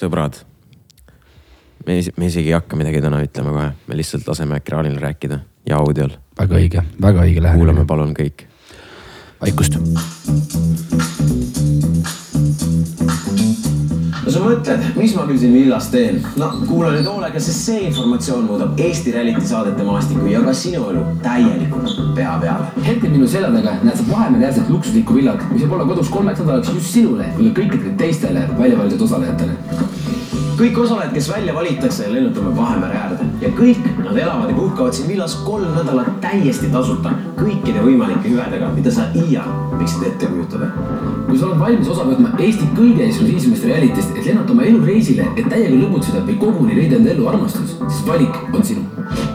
[0.00, 0.40] sõbrad.
[1.86, 5.80] me, me isegi ei hakka midagi täna ütlema kohe, me lihtsalt laseme ekraanil rääkida ja
[5.80, 6.16] audiol.
[6.38, 7.72] väga õige, väga õige lähenemine.
[7.72, 8.46] kuulame palun kõik.
[9.40, 9.78] vaikust.
[14.30, 16.20] No sa mõtled, mis ma küll siin villas teen?
[16.38, 20.84] no kuula nüüd hoolega, sest see informatsioon muudab Eesti reality saadete maastikku ja ka sinu
[20.92, 22.68] elu täielikult pea peale.
[22.86, 26.44] hetkel minu selja taga näed sa Vahemere äärset luksuslikku villat, mis võib olla kodus kolmeks
[26.44, 29.58] nädalaks just sinule või kõikidele teistele välja valitud osalejatele.
[30.60, 35.08] kõik osalejad, kes välja valitakse, lennutame Vahemere äärde ja kõik nad elavad ja puhkavad siin
[35.10, 40.70] villas kolm nädalat täiesti tasuta kõikide võimalike hüvedega, mida sa iial võiksid ette kujutada.
[41.30, 45.26] Kui sa oled valmis osa võtma Eesti kõige eksklusiivsemast realitist, et lennata oma elu reisile,
[45.38, 48.82] et täiega lõbutseda või koguni leida enda elu armastus, siis valik on sinu.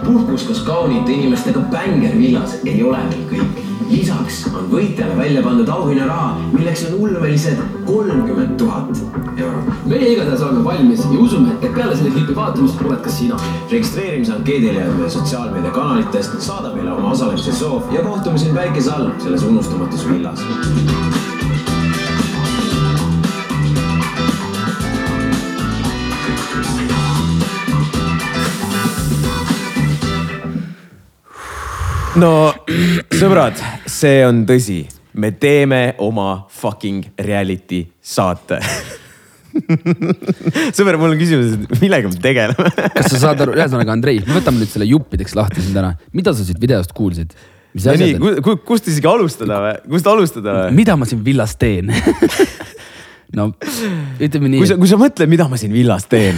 [0.04, 3.62] puhkus koos kaunite inimestega bängervillas ei ole veel kõik.
[3.90, 8.90] lisaks on võitjale välja pandud auhinnaraha, milleks on ulmelised kolmkümmend tuhat
[9.38, 9.70] eurot.
[9.86, 13.40] meie igatahes oleme valmis ja usume, et peale selle klipi vaatamist oled ka sina.
[13.72, 19.10] registreerimise ankeedile jääb meie sotsiaalmeediakanalitest, saada meile oma osalemise soov ja kohtume siin päikese all
[19.24, 20.44] selles unustamatus villas.
[32.20, 32.52] No
[33.16, 34.84] sõbrad, see on tõsi,
[35.20, 38.60] me teeme oma fucking reality saate.
[40.76, 42.72] Sõber, mul on küsimus, et millega me tegeleme?
[42.98, 45.94] Kas sa saad aru, ühesõnaga Andrei, me võtame nüüd selle juppideks lahti sind ära.
[46.16, 47.36] mida sa siit videost kuulsid?
[47.76, 48.18] nii,
[48.68, 50.76] kust isegi alustada või, kust alustada või?
[50.78, 51.92] mida ma siin villas teen?
[53.36, 53.50] No
[54.22, 56.38] ütleme nii kui sa, kui sa mõtled, mida ma siin villas teen?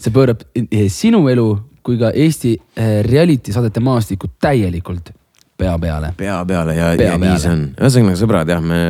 [0.00, 1.44] See pöörab eh, sinu elu
[1.84, 5.12] kui ka Eesti eh, reality saadete maastikku täielikult
[5.58, 6.12] pea peale.
[6.16, 7.64] pea peale ja, ja nii see on.
[7.78, 8.80] ühesõnaga sõbrad jah, me,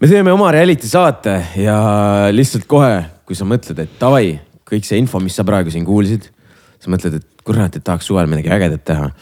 [0.00, 1.76] me teeme oma reality saate ja
[2.34, 2.94] lihtsalt kohe,
[3.28, 4.34] kui sa mõtled, et davai,
[4.68, 6.30] kõik see info, mis sa praegu siin kuulsid,
[6.82, 9.12] sa mõtled, et kurat, et tahaks suvel midagi ägedat teha.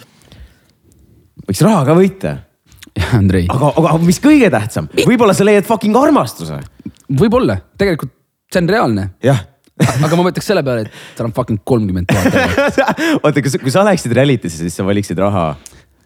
[1.48, 2.36] võiks raha ka võita,
[3.19, 6.63] Andrei, aga, aga mis kõige tähtsam, võib-olla sa leiad fucking armastuse.
[7.11, 8.17] võib-olla tegelikult
[8.51, 9.49] see on reaalne, jah
[9.80, 12.80] aga ma mõtleks selle peale, et tal on fucking kolmkümmend tuhat eurot.
[13.24, 15.52] oota, kas, kui sa läheksid reality'sse, siis sa valiksid raha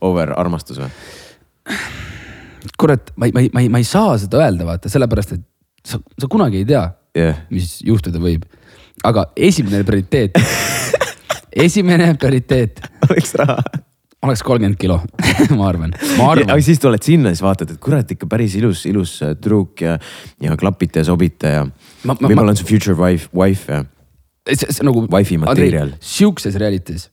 [0.05, 0.91] over armastus või?
[2.81, 5.45] kurat, ma ei, ma ei, ma ei, ma ei saa seda öelda, vaata sellepärast, et
[5.87, 8.47] sa, sa kunagi ei tea jah, mis juhtuda võib.
[9.05, 10.39] aga esimene prioriteet,
[11.67, 13.59] esimene prioriteet oleks raha.
[14.25, 15.01] Oleks kolmkümmend kilo,
[15.59, 16.63] ma arvan, ma aga arvan.
[16.65, 19.99] siis tuled sinna, siis vaatad, et kurat ikka päris ilus, ilus äh, tüdruk ja,
[20.43, 21.67] ja klapite ja sobite ja
[22.05, 23.85] võib-olla on su future wife, wife ja
[24.53, 25.05] see, see nagu.
[25.13, 25.95] Wifi material.
[26.05, 27.09] Siukses reality's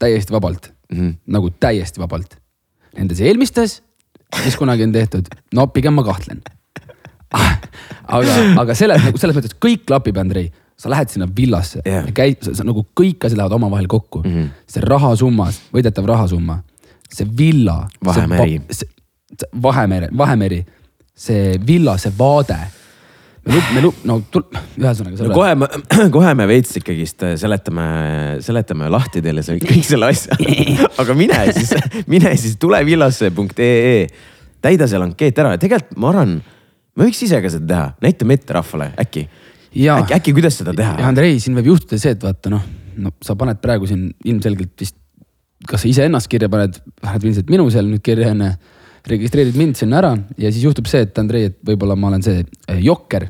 [0.00, 0.98] täiesti vabalt mm.
[0.98, 1.14] -hmm.
[1.26, 2.36] nagu täiesti vabalt.
[2.96, 3.82] Nendes eelmistes,
[4.44, 6.42] mis kunagi on tehtud, no pigem ma kahtlen.
[8.16, 12.42] aga, aga selles nagu selles mõttes kõik klapib, Andrei, sa lähed sinna villasse yeah., käid,
[12.66, 14.30] nagu kõik asjad lähevad omavahel kokku mm.
[14.30, 14.48] -hmm.
[14.68, 16.60] see rahasummas, võidetav rahasumma,
[17.10, 17.84] see villa.
[18.04, 18.60] Vahemeri.
[19.62, 20.64] Vahemere, Vahemeri,
[21.14, 22.56] see villa, see vaade.
[23.44, 24.46] me, me, no tul-
[24.80, 25.34] ühesõnaga no selle.
[25.34, 25.66] kohe me,
[26.16, 27.86] kohe me veits ikkagist äh, seletame,
[28.40, 30.38] seletame lahti teile see kõik selle asja.
[31.02, 31.74] aga mine siis,
[32.12, 34.06] mine siis tulevillasse.ee,
[34.64, 36.38] täida seal ankeet ära ja tegelikult ma arvan,
[36.96, 39.28] me võiks ise ka seda teha, näitame ette rahvale, äkki.
[39.74, 40.94] Äkki, äkki, kuidas seda teha?
[41.08, 42.62] Andrei, siin võib juhtuda see, et vaata noh,
[43.02, 44.96] no sa paned praegu siin ilmselgelt vist,
[45.66, 48.52] kas sa iseennast kirja paned, paned ilmselt minu seal nüüd kirja enne,
[49.10, 52.44] registreerid mind sinna ära ja siis juhtub see, et Andrei, et võib-olla ma olen see
[52.44, 53.26] eh, jokker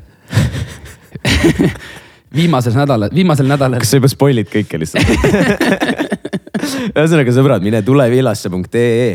[2.39, 5.07] viimasel nädalal, viimasel nädalal kas sa juba spoil'id kõike lihtsalt?
[6.95, 9.09] ühesõnaga sõbrad, mine tulevillasse.ee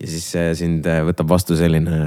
[0.00, 1.98] ja siis äh, sind äh, võtab vastu selline,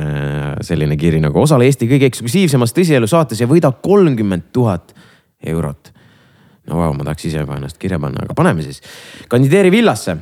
[0.66, 4.96] selline kiri nagu osale Eesti kõige eksklusiivsemas tõsielu saates ja võida kolmkümmend tuhat
[5.44, 5.94] eurot.
[6.68, 8.82] no vau, ma tahaks ise juba ennast kirja panna, aga paneme siis.
[9.32, 10.18] kandideeri villasse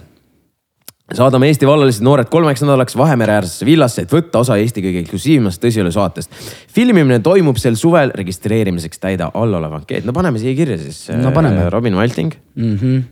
[1.13, 5.91] saadame Eesti vallalised noored kolmeks nädalaks Vahemere-äärsesse villasse, et võtta osa Eesti kõige eksklusiivsemast tõsielu
[5.93, 6.31] saatest.
[6.73, 10.05] filmimine toimub sel suvel, registreerimiseks täida allolev ankeet.
[10.05, 11.65] no paneme siia kirja siis No paneme.
[11.65, 12.77] äh, Robin Valting, mm.
[12.77, 13.03] -hmm.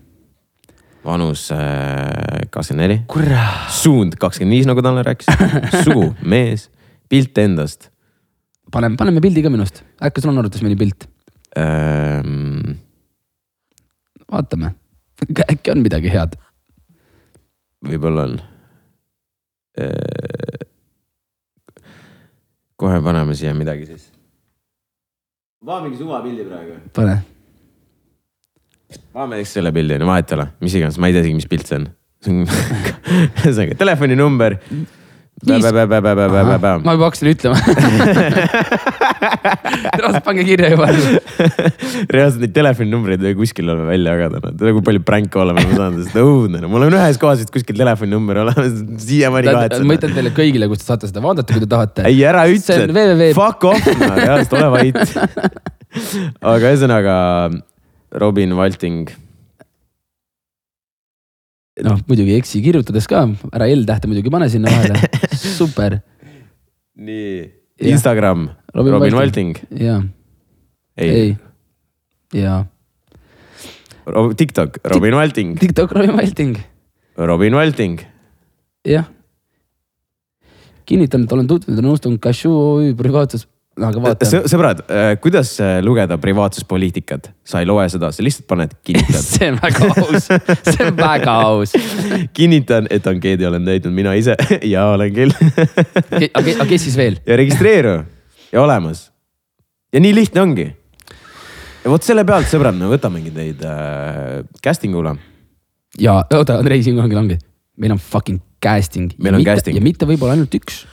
[1.04, 3.00] Vanus äh, kakskümmend neli,
[3.72, 5.28] suund kakskümmend viis, nagu Tanel rääkis,
[5.86, 6.70] sugu mees,
[7.12, 7.90] pilt endast
[8.74, 11.08] paneme, paneme pildi ka minust, äkki sul on arvutis mõni pilt,
[11.60, 12.80] ähm,.
[14.32, 14.74] vaatame,
[15.54, 16.38] äkki on midagi head.
[17.84, 18.40] võib-olla on
[19.84, 20.66] äh,.
[22.80, 24.10] kohe paneme siia midagi siis.
[25.66, 26.80] vaa mingi suvapildi praegu.
[26.96, 27.20] pane,
[29.14, 31.38] vaatame eks selle pildi on ju, vahet ei ole, mis iganes, ma ei tea isegi,
[31.40, 31.88] mis pilt see on.
[33.44, 34.60] ühesõnaga telefoninumber,
[36.86, 37.58] ma juba hakkasin ütlema
[39.98, 40.88] reaalselt pange kirja juba.
[42.14, 46.06] reaalselt neid telefoninumbreid ei kuskil olema välja jagada, tead kui palju pränke oleme me saanud,
[46.06, 49.94] sest õudne, mul on ühes kohas vist kuskil telefoninumber olemas, siiamaani ma kahetsen.
[49.98, 52.08] ütlen teile kõigile, kus te saate seda vaadata, kui te tahate.
[52.10, 55.04] ei, ära ütle fuck off, reaalselt ole vait.
[56.54, 57.16] aga ühesõnaga
[58.14, 59.10] Robin Valting,
[61.82, 65.00] noh, muidugi eksi kirjutades ka, ära L-tähte muidugi pane sinna vahele,
[65.58, 65.98] super,
[66.94, 67.48] nii.
[67.90, 68.46] Instagram,
[68.76, 69.58] Robin Robin Valting.
[69.58, 70.04] Valting, jaa,
[70.98, 71.34] ei, ei,
[72.38, 72.60] jaa,
[74.06, 76.60] ei., TikTok, Robin Valting, TikTok Robin Valting,
[77.18, 78.06] Robin Valting,
[78.86, 79.10] jah.
[80.86, 83.48] kinnitan, et olen tutvunud ja nõustunud Kashu OÜ privaatsus,
[83.80, 84.84] aga vaata, sõbrad,
[85.24, 89.90] kuidas äh, lugeda privaatsuspoliitikat, sa ei loe seda, sa lihtsalt paned kinnitad see on väga
[90.04, 90.30] aus,
[90.68, 91.74] see on väga aus.
[92.38, 94.38] kinnitan, et ankeedi olen täitnud mina ise
[94.74, 97.20] ja olen küll aga aga kes siis veel?
[97.26, 97.98] ja registreeru
[98.54, 99.08] ja olemas.
[99.94, 100.70] ja nii lihtne ongi.
[101.84, 105.18] ja vot selle pealt, sõbrad, me võtamegi teid äh, casting ule.
[106.00, 107.42] ja oota, Andrei, siin ongi lange,
[107.82, 109.14] meil on fucking casting.
[109.18, 109.78] Meil on casting.
[109.78, 110.84] ja mitte võib-olla ainult üks.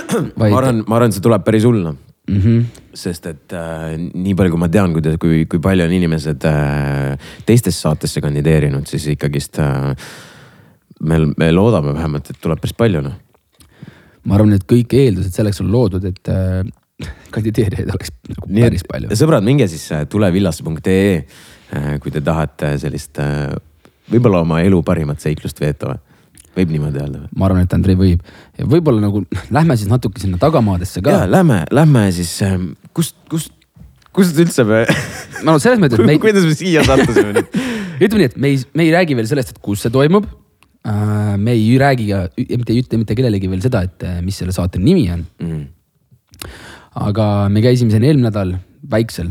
[0.38, 1.96] ma arvan, ma arvan, see tuleb päris hull noh
[2.28, 2.40] mm.
[2.40, 2.82] -hmm.
[2.94, 7.32] sest et äh, nii palju, kui ma tean, kuidas, kui, kui palju on inimesed äh,
[7.46, 9.94] teistesse saatesse kandideerinud, siis ikkagist äh,
[11.00, 13.16] me, me loodame vähemalt, et tuleb päris palju noh.
[14.24, 16.62] ma arvan, et kõik eeldused selleks on loodud, et äh,
[17.34, 19.18] kandideerijaid oleks nagu nii päris palju.
[19.18, 21.12] sõbrad, minge siis äh, tulevillasse.ee,
[22.04, 23.52] kui te tahate sellist äh,
[24.12, 25.96] võib-olla oma elu parimat seiklust veeta.
[26.56, 27.30] Võib niimoodi öelda või?
[27.38, 28.22] ma arvan, et Andrei võib
[28.58, 29.24] ja võib-olla nagu
[29.56, 31.26] lähme siis natuke sinna tagamaadesse ka ja.
[31.30, 32.34] lähme, lähme siis,
[32.96, 33.52] kust, kust,
[34.14, 34.84] kust üldse me,
[35.48, 37.58] no selles mõttes, et me ei, kuidas me siia sattusime nüüd?
[38.04, 40.26] ütleme nii, et me ei, me ei räägi veel sellest, et kus see toimub.
[41.38, 44.50] me ei räägi ka, mitte ei ütle mitte kellelegi veel seda, et äh, mis selle
[44.54, 45.22] saate nimi on.
[45.38, 45.68] Mm.
[47.06, 48.56] aga me käisime siin eelmine nädal
[48.90, 49.30] väiksel,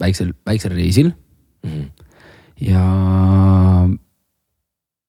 [0.00, 1.12] väiksel, väiksel reisil
[1.64, 1.84] Mhm.
[2.60, 2.82] ja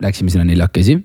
[0.02, 1.00] läksime sinna neljakesi.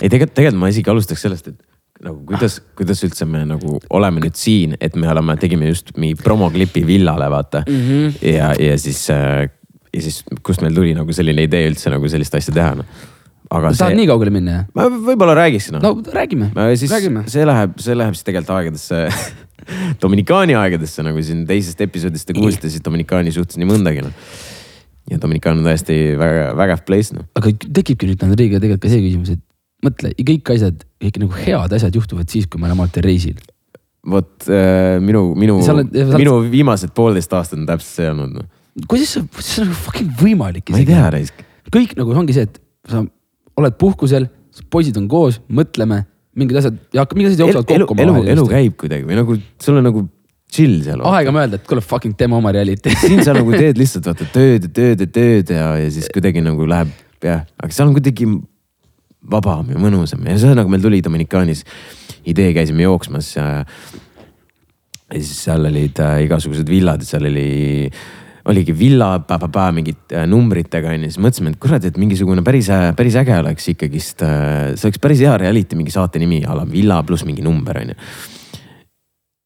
[0.00, 1.58] ei, tegelikult, tegelikult ma isegi alustaks sellest, et
[2.04, 6.18] nagu kuidas, kuidas üldse me nagu oleme nüüd siin, et me oleme, tegime just mingi
[6.22, 7.86] promoklipi villale, vaata mm.
[7.86, 8.18] -hmm.
[8.34, 9.48] ja, ja siis äh,,
[9.94, 12.86] ja siis kust meil tuli nagu selline idee üldse nagu sellist asja teha, noh.
[13.48, 14.68] aga tahad see, nii kaugele minna jah?
[14.76, 17.24] ma võib-olla räägiks noh no räägime, siis räägime.
[17.30, 19.06] see läheb, see läheb siis tegelikult aegadesse
[20.02, 24.14] Dominikaani aegadesse, nagu siin teisest episoodist te kuulsite, siis Dominikaani suhtes nii mõndagi noh.
[25.10, 27.26] ja Dominikaan on tõesti väga vägev place noh.
[27.38, 29.47] aga tekibki nüüd Andreiga tegelikult ka see küsimus, et
[29.84, 33.38] mõtle, kõik asjad, kõik nagu head asjad juhtuvad siis, kui me oleme alati reisil.
[34.08, 38.48] vot äh, minu, minu oled-, minu viimased poolteist aastat on täpselt see olnud noh.
[38.88, 41.42] kuidas see, see nagu fucking võimalik ma ei tea, raisk.
[41.74, 43.02] kõik nagu ongi see, et sa
[43.58, 44.28] oled puhkusel,
[44.72, 46.04] poisid on koos, mõtleme,
[46.38, 48.04] mingid asjad ja mingid asjad jooksevad elu, kokku.
[48.06, 50.04] elu, elu käib kuidagi või nagu sul on nagu
[50.48, 51.02] chill seal.
[51.10, 52.94] aega mõelda, et kuule fucking teeme oma reality.
[53.02, 56.42] siin sa nagu teed lihtsalt vaata tööd ja tööd ja tööd ja, ja siis kuidagi
[56.44, 58.30] nagu läheb jah, aga seal on kuidagi
[59.26, 61.64] vabam ja mõnusam ja ühesõnaga meil tuli Dominikaanis
[62.28, 63.48] idee, käisime jooksmas ja.
[65.08, 67.90] ja siis seal olid äh, igasugused villad, seal oli,
[68.48, 69.10] oligi villa,
[69.74, 74.22] mingid äh, numbritega onju, siis mõtlesime, et kurat, et mingisugune päris, päris äge oleks ikkagist
[74.26, 77.82] äh,, see oleks päris hea reality mingi saate nimi a la villa pluss mingi number
[77.82, 77.98] onju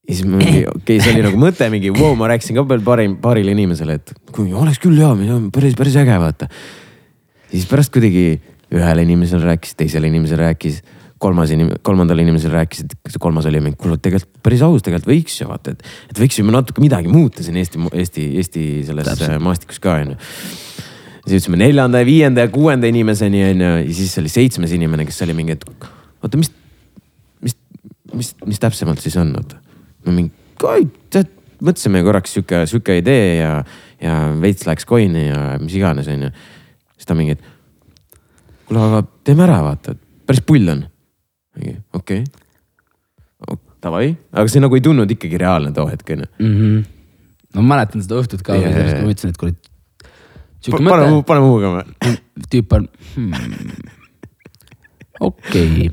[0.03, 2.67] ja siis ma mingi, okei okay,, see oli nagu mõte mingi, vau, ma rääkisin ka
[2.69, 5.13] veel paari, paarile inimesele, et kui oleks küll hea,
[5.55, 6.51] päris, päris äge vaata.
[7.49, 10.81] ja siis pärast kuidagi ühele inimesele rääkis, teisele inimesele rääkis,
[11.23, 15.11] kolmas inim-, kolmandale inimesele rääkis, et see kolmas oli mingi, kuule tegelikult päris aus, tegelikult
[15.11, 19.37] võiks ju vaata, et, et võiksime natuke midagi muuta siin Eesti, Eesti, Eesti selles Täpselt.
[19.43, 20.17] maastikus ka onju.
[21.23, 25.21] siis jõudsime neljanda ja viienda ja kuuenda inimeseni onju ja siis oli seitsmes inimene, kes
[25.27, 26.51] oli mingi, et oota, mis,
[27.45, 27.55] mis,
[28.13, 29.61] mis, mis täpsemalt siis on, oota
[30.03, 30.33] ma mingi,
[31.13, 31.31] tead,
[31.63, 33.55] mõtlesime korraks sihuke, sihuke idee ja,
[34.03, 36.33] ja veits läks coin'i ja mis iganes, onju.
[36.97, 37.52] siis ta mingi, et
[38.73, 39.95] kuule, aga teeme ära, vaata,
[40.27, 40.83] päris pull on.
[41.93, 42.23] okei okay.,
[43.83, 46.29] davai, aga see nagu ei tundunud ikkagi reaalne too hetk onju.
[46.39, 46.77] Mhm.
[47.53, 49.57] no ma mäletan seda õhtut ka yeah,, ma ütlesin, et kuule.
[50.71, 51.83] pane muu, pane muugama.
[52.53, 53.75] tüüp on hmm,,
[55.19, 55.91] okei okay.,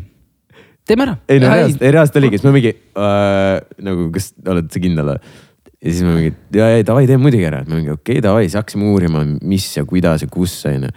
[0.87, 1.19] teeme ära.
[1.29, 3.55] ei no reaalselt, ei reaalselt oligi, siis ma mingi äh,
[3.91, 5.33] nagu, kas oled sa kindel või?
[5.81, 8.47] ja siis ma mingi, ja, ja davai, teeme muidugi ära, ma mingi okei okay,, davai,
[8.47, 10.95] siis hakkasime uurima, mis ja kuidas ja kus onju.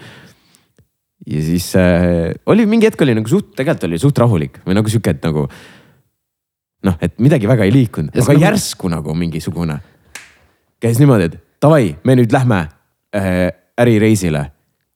[1.27, 4.91] Ja siis äh, oli mingi hetk oli nagu suht, tegelikult oli suht rahulik või nagu
[4.91, 5.47] sihuke, et nagu.
[6.83, 9.79] noh, et midagi väga ei liikunud, aga nagu- järsku nagu mingisugune.
[10.83, 12.65] käis niimoodi, et davai, me nüüd lähme
[13.15, 14.49] äh, ärireisile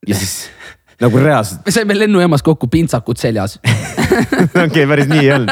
[0.08, 0.50] ja siis
[1.04, 3.60] nagu reaalselt, me saime lennujaamas kokku pintsakud seljas.
[4.66, 5.52] okei, päris nii ei olnud.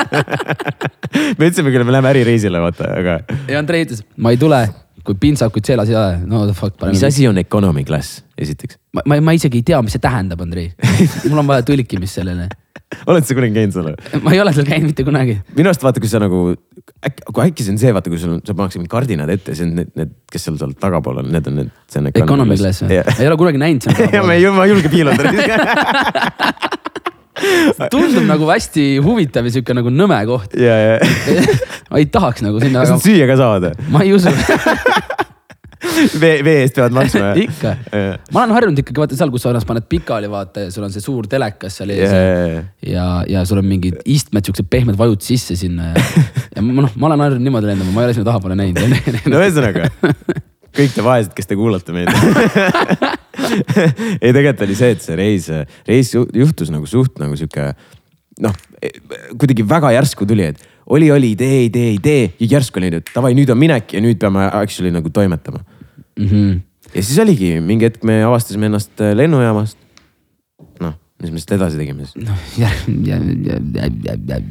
[1.40, 4.66] me ütlesime küll, me läheme ärireisile, vaata, aga ja Andrei ütles, ma ei tule,
[5.06, 6.82] kui pintsakud seljas ei ole, no the fuck.
[6.90, 8.80] mis asi on economy class, esiteks?
[8.96, 10.72] ma, ma, ma isegi ei tea, mis see tähendab, Andrei.
[11.30, 12.48] mul on vaja tõlkimist sellele.
[13.10, 14.22] oled sa kunagi käinud seal?
[14.26, 15.38] ma ei ole seal käinud mitte kunagi.
[15.58, 16.42] minu arust vaata, kui sa nagu,
[17.06, 19.68] äkki, kui äkki see on see, vaata, kui sul, sa pannakse mingid kardinad ette, see
[19.68, 23.02] on need, need, kes seal seal tagapool on, need on need, on Economy class või?
[23.02, 24.40] ei ole kunagi näinud ja ma seda.
[24.40, 25.22] ei, ma ei julge piiloda.
[27.94, 30.56] tundub nagu hästi huvitav ja sihuke nagu nõme koht.
[30.60, 31.44] ja, ja,
[31.92, 33.86] ma ei tahaks nagu sinna kas nad väga, süüa ka saavad?
[33.94, 34.32] ma ei usu
[36.22, 37.32] vee, vee eest peavad maksma?
[37.46, 37.74] ikka,
[38.34, 40.94] ma olen harjunud ikkagi vaata seal, kus sa ennast paned pikali, vaata ja sul on
[40.94, 42.64] see suur telekas seal ees Jaa.
[42.90, 46.06] ja, ja sul on mingid istmed, siuksed pehmed vajud sisse sinna ja,
[46.58, 49.26] ja ma noh, ma olen harjunud niimoodi lendama, ma ei ole sinna tahapoole näinud.
[49.32, 49.90] no ühesõnaga,
[50.76, 52.12] kõik te vaesed, kes te kuulate meid.
[54.24, 55.50] ei, tegelikult oli see, et see reis,
[55.88, 57.72] reis ju- juhtus nagu suht nagu sihuke
[58.44, 58.56] noh,
[59.40, 63.34] kuidagi väga järsku tuli, et oli, oli idee, idee, idee ja järsku oli nüüd davai,
[63.38, 65.64] nüüd on minek ja nüüd peame actually nagu toimetama.
[66.20, 66.28] mm.
[66.28, 66.60] -hmm.
[66.94, 69.78] ja siis oligi mingi hetk me avastasime ennast lennujaamast.
[70.80, 72.26] noh, mis me siis edasi tegime siis?
[72.26, 72.78] noh, järg,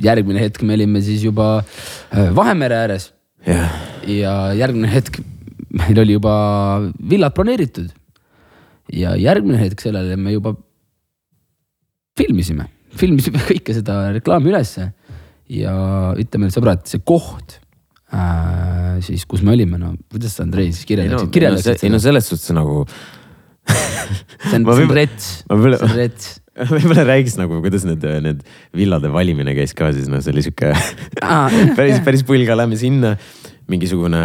[0.02, 3.12] järgmine hetk me olime siis juba äh, Vahemere ääres
[4.07, 5.21] ja järgmine hetk
[5.75, 6.35] meil oli juba
[7.11, 7.90] villad broneeritud.
[8.93, 10.54] ja järgmine hetk sellele me juba
[12.19, 14.90] filmisime, filmisime kõike seda reklaami ülesse
[15.50, 15.75] ja
[16.21, 17.59] ütleme, sõbrad, see koht
[18.12, 21.93] äh, siis, kus me olime, no kuidas sa Andrei siis ei no, kirjeldaksid, kirjeldaksid ei
[21.93, 22.07] no seda?
[22.11, 22.85] selles suhtes nagu
[24.49, 26.33] see on, see on rets, see on rets.
[26.71, 28.45] võib-olla räägiks nagu, kuidas need, need
[28.76, 30.73] villade valimine käis ka siis, noh, see oli sihuke
[31.78, 33.16] päris, päris pull ka, lähme sinna.
[33.71, 34.21] mingisugune,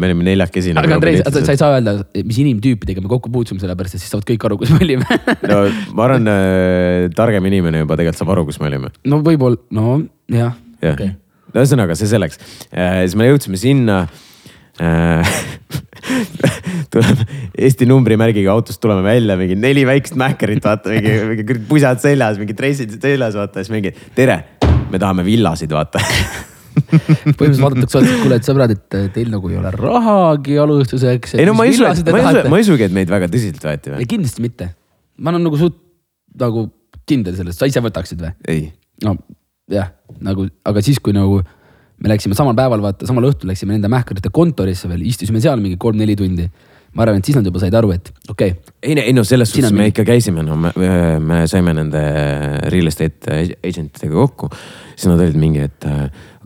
[0.00, 0.72] me olime neljakesi.
[0.78, 4.12] aga Andrei, sa sa ei saa öelda, mis inimtüüpidega me kokku puutusime, sellepärast et siis
[4.14, 5.18] saavad kõik aru, kus me olime
[5.50, 5.58] no
[5.98, 8.92] ma arvan äh,, targem inimene juba tegelikult saab aru, kus me olime.
[9.12, 9.98] no võib-olla, no
[10.32, 10.56] jah.
[10.80, 11.12] jah okay.,
[11.52, 12.40] no ühesõnaga see selleks
[12.72, 13.04] äh,.
[13.04, 14.00] siis me jõudsime sinna
[14.80, 15.38] äh.
[16.92, 17.28] tuleme
[17.58, 22.56] Eesti numbrimärgiga autost tuleme välja, mingi neli väikest mähkerit, vaata mingi, mingi pusad seljas, mingid
[22.56, 24.38] dressid seljas, vaata siis mingi tere,
[24.88, 26.00] me tahame villasid, vaata
[26.88, 31.36] põhimõtteliselt vaadatakse otsa, et kuule, et sõbrad, et teil nagu ei ole rahagi alustuseks.
[31.38, 33.68] ei no ma ei usu, ma ei usu, ma ei usugi, et meid väga tõsiselt
[33.68, 34.08] võeti või?
[34.08, 34.72] kindlasti mitte.
[35.18, 35.78] ma olen nagu suht
[36.38, 36.68] nagu
[37.08, 38.34] kindel selles, sa ise võtaksid või?
[38.48, 38.64] ei,
[39.04, 39.16] no
[39.72, 39.92] jah,
[40.24, 41.42] nagu, aga siis, kui nagu
[41.98, 45.78] me läksime samal päeval, vaata samal õhtul läksime nende mähkmete kontorisse veel, istusime seal mingi
[45.80, 46.48] kolm-neli tundi.
[46.96, 49.50] ma arvan, et siis nad juba said aru, et okei okay,, ei ei no selles
[49.52, 50.72] suhtes me mingi- ikka käisime, no me,
[51.20, 52.00] me saime nende
[52.72, 54.48] real estate agent idega kokku.
[54.94, 55.88] siis nad olid mingi, et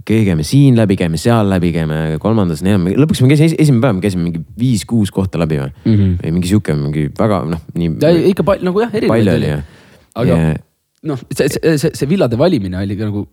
[0.02, 3.84] okei okay,, käime siin läbi, käime seal läbi, käime kolmandas, neljandas, lõpuks me käisime, esimene
[3.84, 5.92] päev me käisime mingi viis-kuus kohta läbi või mm.
[5.94, 6.12] Mhm.
[6.24, 7.94] või mingi sihuke mingi väga noh, nii.
[8.32, 9.64] ikka palju nagu jah, erinevaid palju oli jah.
[10.18, 10.52] aga Ja-
[11.12, 13.24] noh, see, see, see, see villade valimine oli ka nagu,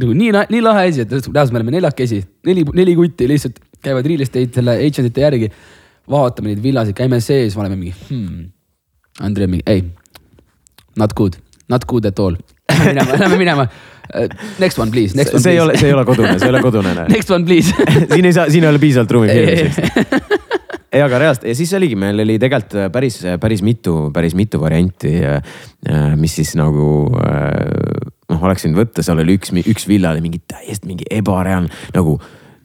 [0.00, 4.08] nagu nii, nii lahe asi, et reaalselt me oleme neljakesi, neli, neli kutti lihtsalt käivad
[4.08, 5.50] real estate selle agent'ite järgi.
[6.08, 8.46] vaatame neid villasid, käime sees, me oleme mingi hmm..
[9.20, 9.82] Andrei mingi, ei,
[10.96, 11.36] not good,
[11.68, 12.36] not good at all.
[12.68, 13.66] Lähme minema, lähme minema.
[14.58, 15.80] Next one please, next one see ei ole, please.
[15.80, 16.94] see ei ole kodune, see ei ole kodune.
[17.14, 17.74] Next one please.
[18.14, 20.38] siin ei saa, siin ei ole piisavalt ruumi filmimiseks.
[20.92, 25.12] ei, aga reaalselt ja siis oligi, meil oli tegelikult päris, päris mitu, päris mitu varianti,
[26.16, 30.88] mis siis nagu noh, oleks võinud võtta, seal oli üks, üks villa oli mingi täiesti
[30.88, 32.16] mingi ebareaalne nagu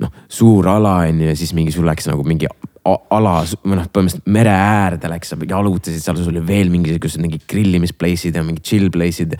[0.03, 2.50] noh, suur ala on ju ja siis mingi sul läks nagu mingi
[2.83, 7.39] ala või noh, põhimõtteliselt mere äärde läks, sa jalutasid seal, sul oli veel mingisugused mingi
[7.47, 9.38] grillimisplace'id ja mingi chill place'id.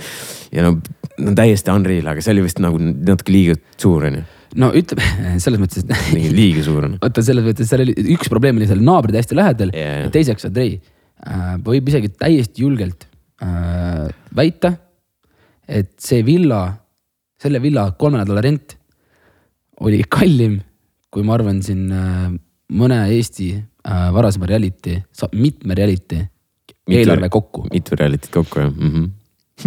[0.56, 0.78] ja no,
[1.22, 4.24] no täiesti unreal, aga see oli vist nagu natuke liiga suur on ju,
[4.64, 6.98] no ütleme selles mõttes, et liiga suur on.
[7.02, 10.50] vaata selles mõttes, seal oli üks probleem oli seal naabrid hästi lähedal Jaa, ja teiseks
[10.50, 13.08] Andrei äh, võib isegi täiesti julgelt
[13.44, 14.76] äh, väita,
[15.68, 16.66] et see villa,
[17.42, 18.78] selle villa kolme nädala rent
[19.84, 20.60] oli kallim,
[21.14, 22.30] kui ma arvan siin äh,
[22.74, 25.00] mõne Eesti äh, varasema reality,
[25.38, 26.24] mitme reality
[26.90, 29.10] eelarve kokku, mitu reality't kokku jah mm -hmm.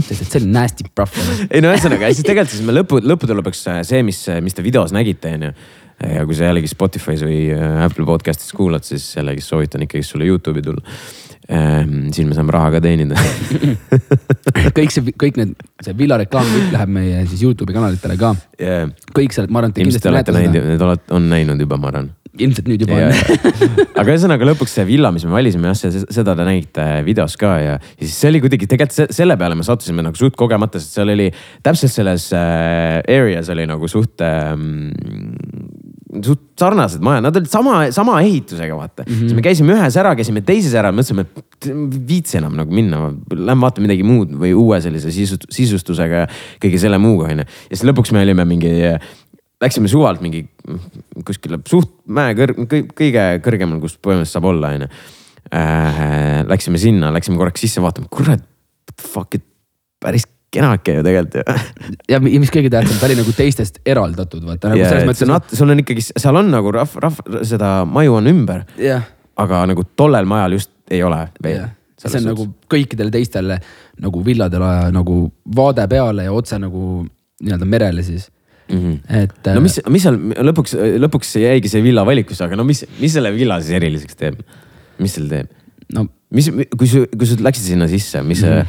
[0.03, 1.15] Sest et see oli nasty prof.
[1.49, 4.65] ei no ühesõnaga, siis tegelikult siis me lõpu, lõppude lõpuks äh, see, mis, mis te
[4.67, 5.53] videos nägite, onju.
[6.12, 10.29] ja kui sa jällegi Spotify's või äh, Apple podcast'is kuulad, siis jällegi soovitan ikkagi sulle
[10.29, 10.99] Youtube'i tulla.
[11.47, 13.15] siin me saame raha ka teenida.
[14.79, 15.53] kõik see, kõik need,
[15.85, 18.35] see villa reklaam kõik läheb meie siis Youtube'i kanalitele ka.
[19.15, 20.65] kõik seal, ma arvan, et te kindlasti näete seda.
[20.73, 22.11] need olete, on näinud juba, ma arvan.
[22.43, 23.81] Ilmselt nüüd juba Ja, on.
[24.00, 27.76] aga ühesõnaga lõpuks see villa, mis me valisime jah, seda te nägite videos ka ja,
[27.76, 30.99] ja siis see oli kuidagi tegelikult se- selle peale me sattusime nagu suht kogemata, sest
[30.99, 31.31] seal oli
[31.66, 34.90] täpselt selles äh, areas oli nagu suht ähm,
[36.25, 39.12] suht sarnased majad, nad olid sama, sama ehitusega, vaata mm.
[39.12, 39.19] -hmm.
[39.28, 41.69] siis me käisime ühes ära, käisime teises ära, mõtlesime, et
[42.09, 46.28] viitsi enam nagu minna, lähme vaatame midagi muud või uue sellise sisust, sisustusega ja
[46.62, 47.45] kõige selle muuga onju.
[47.45, 48.73] ja siis lõpuks me olime mingi,
[49.63, 50.45] läksime suvalt mingi
[51.27, 52.63] kuskile suht mäe kõrg,
[52.97, 54.89] kõige kõrgemal, kus põhimõtteliselt saab olla onju
[55.51, 56.01] äh,.
[56.47, 58.43] Läksime sinna, läksime korraks sisse vaatama, kurat,
[59.01, 59.45] fuck it,
[60.03, 61.57] päris kenake ju tegelikult ju.
[62.13, 65.31] ja mi- mis kõige tähtsam, ta oli nagu teistest eraldatud, vaata nagu ja selles mõttes
[65.31, 69.05] nat-, sul on ikkagi, seal on nagu rahv, rahv, seda maju on ümber, jah,
[69.43, 71.75] aga nagu tollel majal just ei ole veel jah.
[71.99, 73.59] see on nagu kõikidele teistele
[74.05, 75.19] nagu villadele nagu
[75.57, 77.03] vaade peale ja otse nagu
[77.43, 78.29] nii-öelda merele siis
[78.68, 78.78] mm.
[78.78, 79.23] -hmm.
[79.23, 79.50] et.
[79.54, 80.18] no mis, mis seal
[80.50, 84.42] lõpuks, lõpuks jäigi see villa valikusse, aga no mis, mis selle villa siis eriliseks teeb?
[85.02, 85.54] mis selle teeb?
[85.96, 88.66] no mis, kui sa, kui sa läksid sinna sisse, mis mm,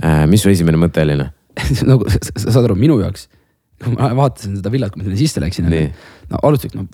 [0.00, 0.30] -hmm.
[0.30, 1.32] mis su esimene mõte oli noh?
[1.90, 3.28] nagu sa sa saad aru, minu jaoks,
[3.82, 6.86] kui ma vaatasin seda villat, kui ma sinna sisse läksin no alustuseks no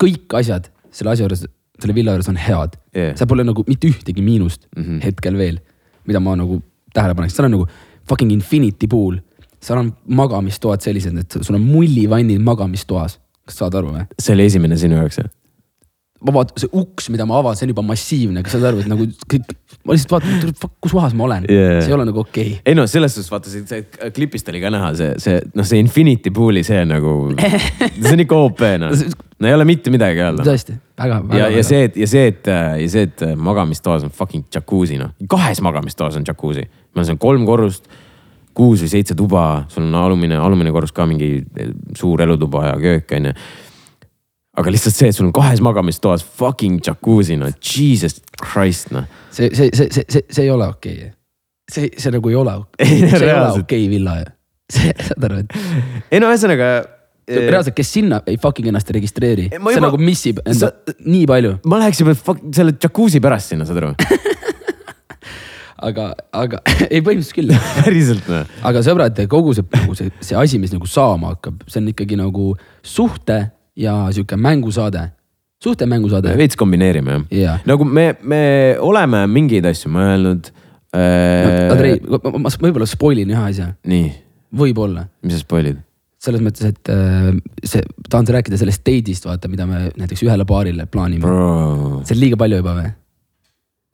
[0.00, 1.46] kõik asjad selle asja juures,
[1.80, 3.14] selle villa juures on head yeah..
[3.16, 4.82] seal pole nagu mitte ühtegi miinust mm.
[4.82, 5.00] -hmm.
[5.06, 5.58] hetkel veel,
[6.06, 6.60] mida ma nagu
[6.92, 7.66] tähele paneks, seal on nagu
[8.08, 9.18] fucking infinity pool.
[9.62, 9.92] Seal on
[10.22, 14.08] magamistoad sellised, et sul on mullivannid magamistoas, kas saad aru või?
[14.18, 15.30] see oli esimene sinu jaoks jah?
[16.22, 18.90] ma vaatan, see uks, mida ma avan, see on juba massiivne, kas saad aru, et
[18.90, 20.52] nagu kõik, ma lihtsalt vaatan,
[20.82, 21.80] kus kohas ma olen Yeah.
[21.82, 22.60] see ei ole nagu okei okay..
[22.70, 23.80] ei no selles suhtes vaata see,
[24.14, 27.14] klipist oli ka näha see, see noh, see Infinity Pool'i see nagu,
[28.04, 30.46] see on ikka OP noh, no ei ole mitte midagi öelda.
[30.46, 31.40] tõesti, väga, väga.
[31.40, 35.12] ja, ja see, et ja see, et ja see, et magamistoas on fucking jacuzzi noh,
[35.30, 37.90] kahes magamistoas on jacuzzi, on seal kolm korrust,
[38.54, 41.42] kuus või seitse tuba, sul on alumine, alumine korrus ka mingi
[41.98, 43.32] suur elutuba ja köök onju.
[44.60, 49.06] aga lihtsalt see, et sul on kahes magamistoas fucking jacuzzi noh, jesus christ noh.
[49.30, 51.12] see, see, see, see, see, see ei ole okei okay..
[51.72, 54.26] see, see nagu ei ole, Ei, see ei ole okei okay, villa ju.
[54.72, 55.56] saad aru, et
[56.12, 56.68] ei no ühesõnaga.
[57.32, 60.96] reaalselt, kes sinna ei fucking ennast ei registreeri, Eh, see juba- nagu missib enda Sa-
[61.06, 62.16] nii palju, ma läheks juba
[62.52, 63.94] selle jacuzzi pärast sinna, saad aru?
[65.82, 66.60] aga, aga
[66.92, 67.52] ei põhimõtteliselt küll.
[67.82, 68.54] päriselt noh.
[68.68, 72.18] aga sõbrad, kogu see nagu see, see asi, mis nagu saama hakkab, see on ikkagi
[72.20, 72.52] nagu
[72.86, 73.38] suhte
[73.78, 75.06] ja sihuke mängusaade,
[75.62, 76.34] suhte mängusaade.
[76.38, 77.60] veits kombineerime jah Jaa.
[77.68, 78.42] nagu me, me
[78.80, 80.52] oleme mingeid asju mõelnud
[80.96, 81.70] äh,.
[81.72, 84.12] Andrei, ma, võib-olla spoil in ühe asja, nii,
[84.62, 85.82] võib-olla mis sa spoil'id?
[86.22, 87.32] selles mõttes, et äh,
[87.66, 91.26] see, tahan rääkida sellest date'ist, vaata, mida me näiteks ühele paarile plaanime.
[92.06, 92.92] See on liiga palju juba või?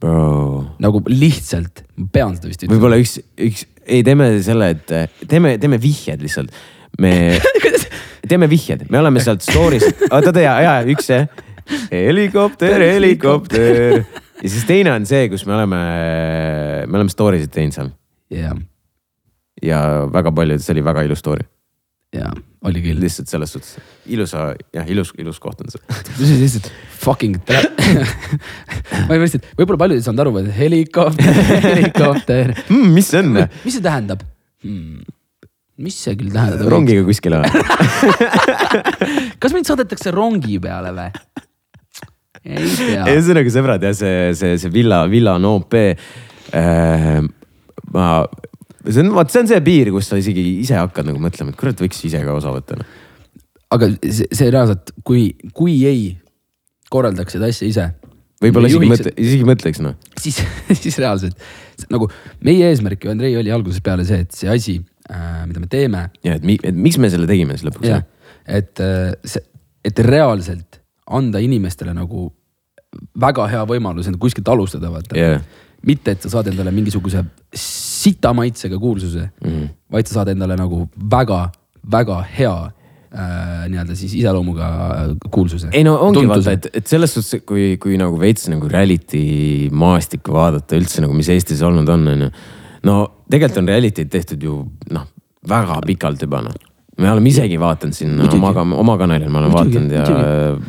[0.03, 0.77] bro.
[0.83, 2.77] nagu lihtsalt, ma pean seda vist ütlema.
[2.77, 6.55] võib-olla üks, üks, ei teeme selle, et teeme, teeme vihjed lihtsalt.
[7.03, 7.13] me
[8.31, 11.23] teeme vihjed, me oleme sealt story's, oota oota ja, ja üks see.
[11.93, 14.03] helikopter, helikopter
[14.43, 15.85] ja siis teine on see, kus me oleme,
[16.87, 17.93] me oleme story sid teinud seal
[18.33, 18.57] jah,
[19.65, 19.81] ja
[20.13, 21.47] väga palju, see oli väga ilus story.
[22.17, 22.31] Ja
[22.65, 23.01] oli küll.
[23.03, 23.77] lihtsalt selles suhtes
[24.09, 25.83] ilusa, jah, ilus, ilus koht on see.
[26.43, 26.71] lihtsalt
[27.03, 27.37] fucking
[29.09, 32.55] ma ei mõista, võib-olla paljud ei saanud aru, et helikopter, helikopter.
[32.73, 33.37] Mm, mis see on?
[33.65, 34.25] mis see tähendab
[34.65, 35.05] hmm.?
[35.85, 36.69] mis see küll tähendab?
[36.73, 37.63] rongiga kuskile või?
[39.43, 41.09] kas mind saadetakse rongi peale või?
[42.49, 43.05] ei tea.
[43.05, 47.21] ühesõnaga sõbrad jah, see, see, see villa, villa on OP äh,.
[47.93, 48.09] ma,
[48.89, 51.61] see on, vot see on see piir, kus sa isegi ise hakkad nagu mõtlema, et
[51.61, 52.91] kurat, võiks ise ka osa võtta noh.
[53.77, 56.05] aga see, see reaalselt, kui, kui ei
[56.93, 57.87] korraldaks seda asja ise.
[58.43, 59.97] võib-olla isegi mõtle, isegi mõtleks noh.
[60.21, 60.41] siis,
[60.83, 62.11] siis reaalselt nagu
[62.45, 64.79] meie eesmärk ju Andrei oli algusest peale see, et see asi
[65.11, 67.93] äh,, mida me teeme ja et, mi, et miks me selle tegime siis lõpuks
[68.49, 69.45] et äh, see,
[69.85, 72.29] et reaalselt anda inimestele nagu
[73.21, 75.43] väga hea võimalus enda kuskilt alustada, vaata Jah.
[75.87, 77.23] mitte, et sa saad endale mingisuguse
[77.55, 84.69] sita maitsega kuulsuse mm, vaid sa saad endale nagu väga-väga hea äh, nii-öelda siis iseloomuga
[85.31, 85.71] kuulsuse.
[85.73, 90.35] ei no ongi vaata, et, et selles suhtes, kui, kui nagu veits nagu reality maastikku
[90.35, 92.33] vaadata üldse nagu, mis Eestis olnud on, on ju.
[92.91, 92.99] no
[93.31, 94.61] tegelikult on reality'd tehtud ju
[94.95, 95.07] noh,
[95.49, 96.59] väga pikalt juba noh.
[96.99, 98.43] me oleme isegi vaadanud siin Muidugi.
[98.43, 100.07] oma, oma kanalil ma olen vaadanud ja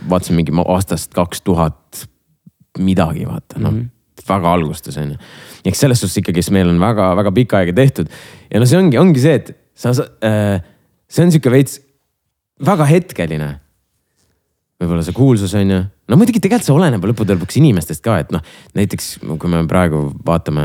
[0.10, 2.06] vaatasin mingi aastast kaks tuhat
[2.78, 3.96] midagi vaata noh mm -hmm.
[4.28, 5.22] Väga algustes on ju.
[5.70, 8.12] eks selles suhtes ikkagi, siis meil on väga-väga pikka aega tehtud
[8.50, 10.60] ja no see ongi, ongi see, et sa, sa äh,,
[11.10, 11.80] see on sihuke veits
[12.66, 13.50] väga hetkeline
[14.80, 18.32] võib-olla see kuulsus on ju, no muidugi tegelikult see oleneb lõppude lõpuks inimestest ka, et
[18.36, 18.44] noh,
[18.78, 20.64] näiteks kui me praegu vaatame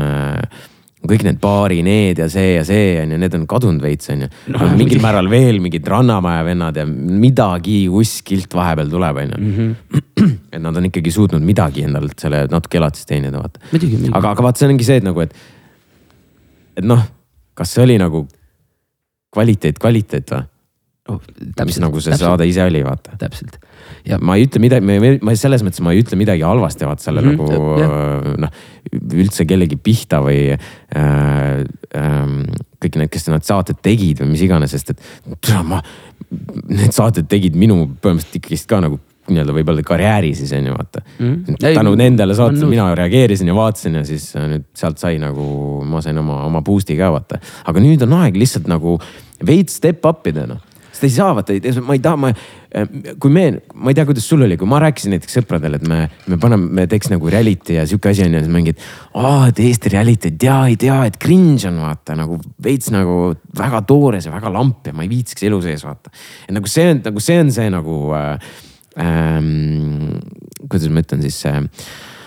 [1.09, 4.25] kõik need baari need ja see ja see on ju, need on kadunud veits on
[4.25, 4.69] ju no,.
[4.77, 9.69] mingil määral veel mingid Rannamaja vennad ja midagi kuskilt vahepeal tuleb, on Mhm.
[9.91, 10.01] ju.
[10.55, 13.59] et nad on ikkagi suutnud midagi endalt selle natuke elatist teenida, vaata.
[14.15, 15.33] Aga, aga vaat see ongi see, et nagu, et,
[16.79, 17.01] et noh,
[17.55, 18.25] kas see oli nagu
[19.35, 20.43] kvaliteet, kvaliteet või?
[21.09, 21.21] oh,.
[21.65, 23.15] mis nagu see saade ise oli, vaata.
[23.21, 23.59] täpselt
[24.07, 27.23] ja ma ei ütle midagi, ma selles mõttes ma ei ütle midagi halvasti, vaata selle
[27.23, 28.59] mm -hmm, nagu noh,
[29.23, 30.61] üldse kellegi pihta või äh,
[32.01, 32.37] äh,
[32.81, 35.03] kõik need, kes need saated tegid või mis iganes, sest et
[35.41, 35.81] tere, ma,
[36.69, 41.01] need saated tegid minu põhimõtteliselt ikkagist ka nagu nii-öelda võib-olla karjääri siis on ju vaata
[41.17, 41.55] mm.
[41.63, 46.01] Tänu nendele saatele mina reageerisin ja vaatasin ja siis äh, nüüd sealt sai nagu, ma
[46.05, 47.41] sain oma, oma boost'i ka vaata.
[47.65, 48.99] aga nüüd on aeg lihtsalt nagu
[49.45, 50.61] veits step up ida noh
[50.95, 52.31] sest ei saa vaata, ma ei taha, ma,
[53.21, 53.43] kui me,
[53.75, 55.99] ma ei tea, kuidas sul oli, kui ma rääkisin näiteks sõpradele, et me,
[56.31, 58.81] me paneme, me teeks nagu reality ja sihuke asi on ja siis mingid.
[59.19, 63.35] aa, et Eesti reality, et jaa, ei tea, et cringe on vaata nagu veits nagu
[63.59, 66.13] väga toores ja väga lamp ja ma ei viitsiks elu sees vaata.
[66.47, 68.51] et nagu see on, nagu see on see nagu äh,
[69.03, 70.19] ähm,,
[70.69, 71.63] kuidas ma ütlen siis äh,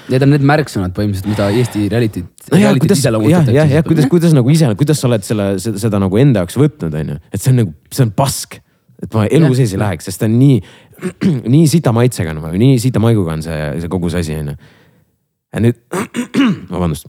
[0.09, 2.23] need on need märksõnad põhimõtteliselt, mida Eesti reality.
[2.53, 5.83] no ja kuidas, jah, jah, jah, kuidas, kuidas nagu ise, kuidas sa oled selle, seda,
[5.85, 8.59] seda nagu enda jaoks võtnud, on ju, et see on nagu, see on pask.
[8.99, 9.59] et ma elu Jah.
[9.61, 10.57] sees ei läheks, sest ta on nii,
[11.55, 14.57] nii sita maitsega nagu, nii sita maiguga on see, see kogu see asi on ju.
[15.55, 15.85] ja nüüd,
[16.73, 17.07] vabandust,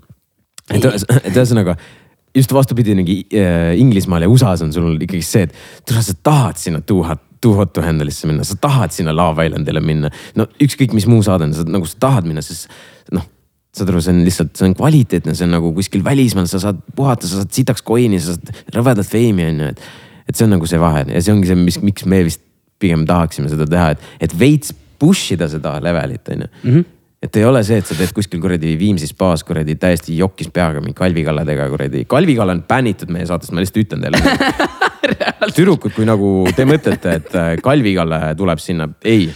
[0.69, 0.85] et,
[1.33, 1.79] ühesõnaga
[2.35, 5.55] just vastupidi nagu äh, Inglismaal ja USA-s on sul ikkagi see, et
[5.87, 9.45] tule, sa tahad sinna Too Hot, Too Hot to Handle'isse minna, sa tahad sinna Love
[9.47, 10.11] Islandile minna.
[10.35, 12.67] no ükskõik, mis muu saade on, sa nagu sa tahad minna, sest
[13.15, 13.25] noh,
[13.75, 16.83] saad aru, see on lihtsalt, see on kvaliteetne, see on nagu kuskil välismaal, sa saad
[16.97, 19.89] puhata, sa saad sitaks coin'i, sa saad rõvedat feimi on ju, et.
[20.29, 22.43] et see on nagu see vahe ja see ongi see, mis, miks me vist
[22.79, 26.83] pigem tahaksime seda teha, et, et veits push ida seda levelit on ju
[27.19, 30.79] et ei ole see, et sa teed kuskil kuradi Viimsis baas kuradi täiesti jokis peaga
[30.79, 32.05] mingi Kalvi Kalladega kuradi.
[32.07, 34.21] Kalvi Kalla on bännitud meie saatest, ma lihtsalt ütlen teile.
[35.57, 39.27] tüdrukud, kui nagu te mõtlete, et äh, Kalvi Kalle tuleb sinna, ei,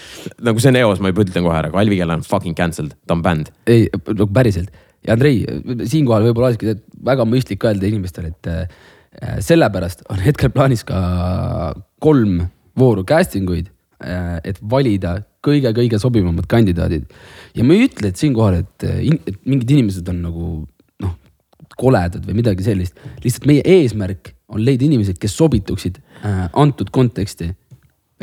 [0.44, 3.18] nagu see on eos, ma juba ütlen kohe ära, Kalvi Kalle on fucking cancelled, ta
[3.18, 3.54] on bänd.
[3.72, 4.74] ei, nagu päriselt
[5.04, 5.44] ja Andrei,
[5.90, 11.74] siinkohal võib-olla olekski väga mõistlik öelda inimestele, et äh, sellepärast on hetkel plaanis ka
[12.04, 12.42] kolm
[12.80, 13.70] vooru casting uid,
[14.04, 17.10] et valida kõige-kõige sobivamad kandidaadid.
[17.56, 20.48] ja ma ei ütle, et siinkohal, et, äh, et mingid inimesed on nagu
[21.04, 21.16] noh,
[21.80, 27.52] koledad või midagi sellist, lihtsalt meie eesmärk on leida inimesed, kes sobituksid äh, antud konteksti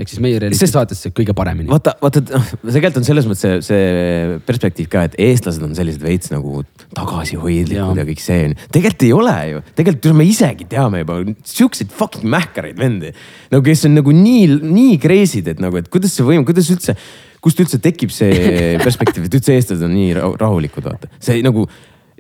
[0.01, 1.69] ehk siis meie reality Sest- saatesse kõige paremini.
[1.69, 6.01] vaata, vaata, noh, tegelikult on selles mõttes see, see perspektiiv ka, et eestlased on sellised
[6.01, 6.63] veits nagu
[6.97, 11.19] tagasihoidlikud ja kõik see on tegelikult ei ole ju, tegelikult me isegi teame juba
[11.53, 13.13] siukseid fucking mähkareid vendi.
[13.53, 16.97] no kes on nagu nii, nii crazy'd, et nagu, et kuidas see võim, kuidas üldse,
[17.45, 18.33] kust üldse tekib see
[18.87, 21.13] perspektiiv, et üldse eestlased on nii rahu- rahulikud, vaata.
[21.21, 21.67] see nagu,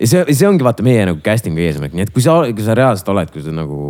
[0.07, 3.11] see, see ongi vaata meie nagu casting'u eesmärk, nii et kui sa, kui sa reaalselt
[3.13, 3.81] oled, kui sa nagu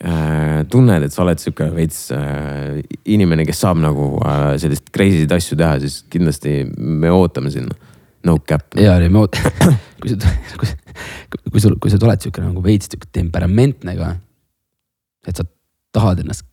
[0.00, 2.80] äh, tunned, et sa oled sihuke veits äh,
[3.14, 7.76] inimene, kes saab nagu äh, sellist crazy sid asju teha, siis kindlasti me ootame sinna.
[8.26, 8.74] No cap.
[8.74, 10.70] ja, ja ma ootan, kui sa, kui,
[11.52, 14.16] kui sul, kui sa oled sihuke nagu veits sihuke temperamentne ka.
[15.26, 15.46] et sa
[15.94, 16.46] tahad ennast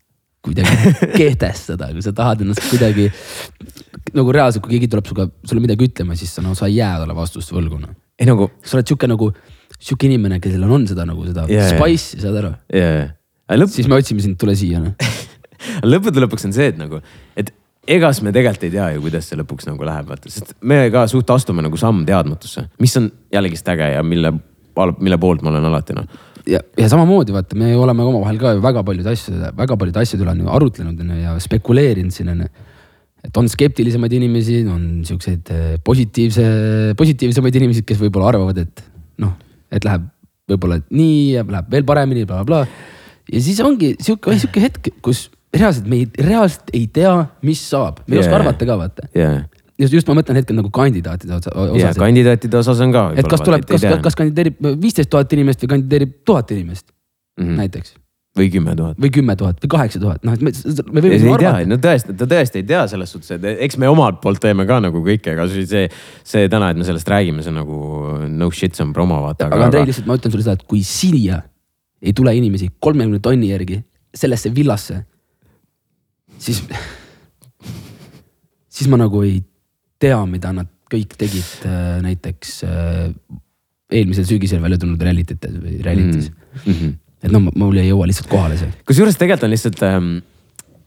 [0.44, 3.08] kuidagi kehtestada, kui sa tahad ennast kuidagi
[4.14, 6.94] nagu reaalselt, kui keegi tuleb sinuga, sulle midagi ütlema, siis sa no sa ei jää
[7.00, 7.94] talle vastust võlgu noh.
[8.20, 9.30] Ei nagu, sa oled sihuke nagu,
[9.80, 12.54] sihuke inimene, kellel on seda nagu seda yeah, spice'i, saad aru.
[12.74, 13.08] jaa,
[13.58, 14.94] lõpp, siis me otsime sind, tule siia noh.
[15.92, 17.00] lõppude lõpuks on see, et nagu,
[17.40, 17.50] et
[17.90, 21.06] egas me tegelikult ei tea ju, kuidas see lõpuks nagu läheb, vaata, sest me ka
[21.10, 24.32] suht astume nagu samm teadmatusse, mis on jällegist äge ja mille,
[25.00, 26.06] mille poolt ma olen alati noh.
[26.50, 30.24] ja, ja samamoodi vaata, me oleme omavahel ka ju väga paljude asjade, väga paljude asjade
[30.24, 32.48] üle on ju arutlenud onju ja spekuleerinud siin onju.
[33.24, 36.44] Et on skeptilisemaid inimesi, on siukseid eh, positiivse,
[36.98, 38.84] positiivsemaid inimesi, kes võib-olla arvavad, et
[39.22, 39.32] noh,
[39.72, 40.10] et läheb
[40.50, 42.92] võib-olla nii ja läheb veel paremini bla,, blablabla.
[43.32, 47.14] ja siis ongi sihuke, sihuke hetk, kus reaalselt me ei, reaalselt ei tea,
[47.46, 48.26] mis saab, me ei Jaa.
[48.26, 49.08] oska arvata ka vaata.
[49.16, 49.40] jaa,
[49.80, 52.00] just, just ma mõtlen hetkel nagu kandidaatide osa- ja osas.
[52.02, 53.06] kandidaatide osas on ka.
[53.16, 57.62] et kas tuleb, kas, kas kandideerib viisteist tuhat inimest või kandideerib tuhat inimest mm -hmm.
[57.64, 57.96] näiteks
[58.34, 58.98] või kümme tuhat.
[58.98, 61.78] või kümme tuhat või kaheksa tuhat, noh, et me, me võime ei siin tea, no
[61.82, 65.02] tõesti, ta tõesti ei tea selles suhtes, et eks me omalt poolt teeme ka nagu
[65.04, 65.84] kõike, kasvõi see,
[66.26, 67.78] see täna, et me sellest räägime, see on nagu
[68.30, 69.48] no shit, see on promo vaata.
[69.52, 71.40] aga Andrei, lihtsalt ma ütlen sulle seda, et kui siia
[72.02, 73.78] ei tule inimesi kolmekümne tonni järgi
[74.14, 74.98] sellesse villasse,
[76.42, 76.62] siis,
[78.80, 79.38] siis ma nagu ei
[80.02, 83.06] tea, mida nad kõik tegid äh, näiteks äh,
[83.94, 86.72] eelmisel sügisel välja tulnud reality'tes või reality's mm.
[86.72, 86.92] -hmm.
[87.24, 88.70] Et no mul ei jõua lihtsalt kohale see.
[88.88, 90.08] kusjuures tegelikult on lihtsalt ähm,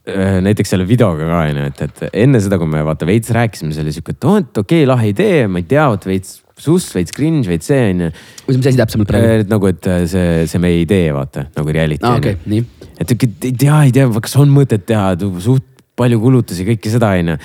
[0.07, 3.73] äh, näiteks selle videoga ka onju, et, et enne seda, kui me vaata veits rääkisime,
[3.75, 6.41] see oli sihuke, et oo, et okei okay,, lahe idee, ma ei tea, vot veits
[6.57, 8.09] suss, veits cringe, veits see onju.
[8.49, 9.43] mis asi täpsemalt praegu?
[9.43, 12.23] et nagu, et äh, see, see meie idee vaata nagu reality onju.
[12.23, 12.91] okei, nii.
[12.97, 15.65] et ikka ei tea, ei tea, kas on mõtet teha, suht
[15.97, 17.37] palju kulutusi, kõike seda onju.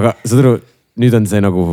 [0.00, 0.54] aga saad aru,
[1.00, 1.64] nüüd on see nagu,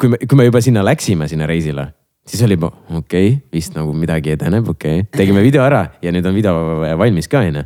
[0.00, 1.90] kui me, kui me juba sinna läksime, sinna reisile,
[2.24, 6.12] siis oli juba okei okay,, vist nagu midagi edeneb, okei okay., tegime video ära ja
[6.14, 6.54] nüüd on video
[7.00, 7.64] valmis ka onju.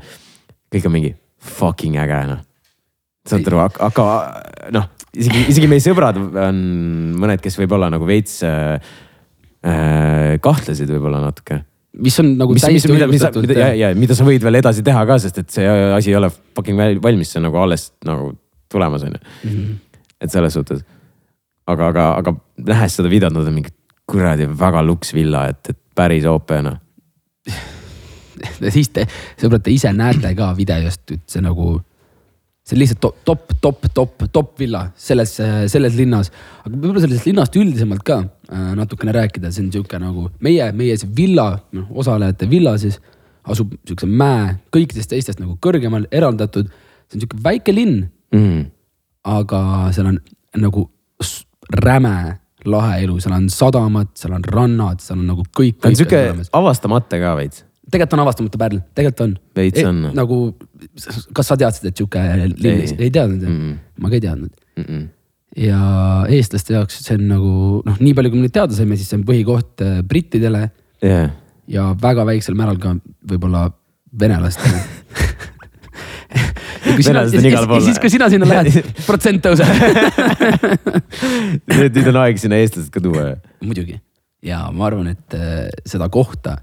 [0.74, 1.14] kõik on mingi,
[1.58, 2.42] fucking äge noh.
[3.28, 4.08] saad aru, aga
[4.74, 6.60] noh, isegi, isegi meie sõbrad on
[7.20, 8.76] mõned, kes võib-olla nagu veits äh,
[9.62, 11.62] äh, kahtlesid võib-olla natuke
[11.98, 15.16] mis on nagu mis, täiesti õigustatud ja, ja mida sa võid veel edasi teha ka,
[15.22, 18.32] sest et see asi ei ole fucking valmis, see on nagu alles nagu
[18.68, 19.20] tulemas on ju.
[19.48, 19.74] Mhm.
[20.20, 20.82] et selles suhtes.
[21.66, 22.34] aga, aga, aga
[22.68, 23.72] nähes seda videot, nad on mingi
[24.08, 26.78] kuradi väga luks villa, et, et päris OP noh.
[28.76, 29.04] siis te,
[29.40, 31.74] sõbrad, te ise näete ka videost, et see nagu,
[32.64, 35.34] see on lihtsalt top, top, top, top, top villa selles,
[35.72, 36.32] selles linnas.
[36.64, 40.96] aga võib-olla sellest linnast üldisemalt ka äh, natukene rääkida, see on sihuke nagu meie, meie
[41.00, 43.00] see villa, noh osalejate villa siis
[43.48, 46.68] asub sihukese mäe kõikidest teistest nagu kõrgemal eraldatud.
[47.08, 48.66] see on sihuke väike linn, Mm.
[49.24, 50.18] aga seal on
[50.60, 50.82] nagu
[51.72, 52.38] räme
[52.70, 55.80] lahe elu, seal on sadamad, seal on rannad, seal on nagu kõik.
[55.82, 56.22] ta on sihuke
[56.60, 57.64] avastamata ka veits.
[57.90, 59.36] tegelikult on avastamata pärl, tegelikult on.
[59.56, 60.00] Veits on.
[60.14, 60.40] nagu,
[61.36, 62.88] kas sa teadsid, et sihuke linn Ei.
[62.88, 63.60] ei, ei teadnud Mm.
[63.60, 63.78] mm.?
[64.02, 64.52] ma ka ei teadnud.
[64.76, 65.08] Mm -mm.
[65.64, 65.80] ja
[66.28, 67.52] eestlaste jaoks see on nagu
[67.86, 70.70] noh, nii palju, kui me nüüd teada saime, siis see on põhikoht äh, brittidele
[71.04, 71.30] Yeah.
[71.68, 72.96] ja väga väiksel määral ka
[73.30, 73.70] võib-olla
[74.20, 74.80] venelastele.
[76.96, 77.84] Venelased on igal pool.
[77.86, 79.68] siis, kui sina sinna lähed, protsent tõuseb.
[81.68, 83.32] nüüd, nüüd on aeg sinna eestlased ka tuua.
[83.64, 83.98] muidugi
[84.44, 86.58] ja ma arvan, et äh, seda kohta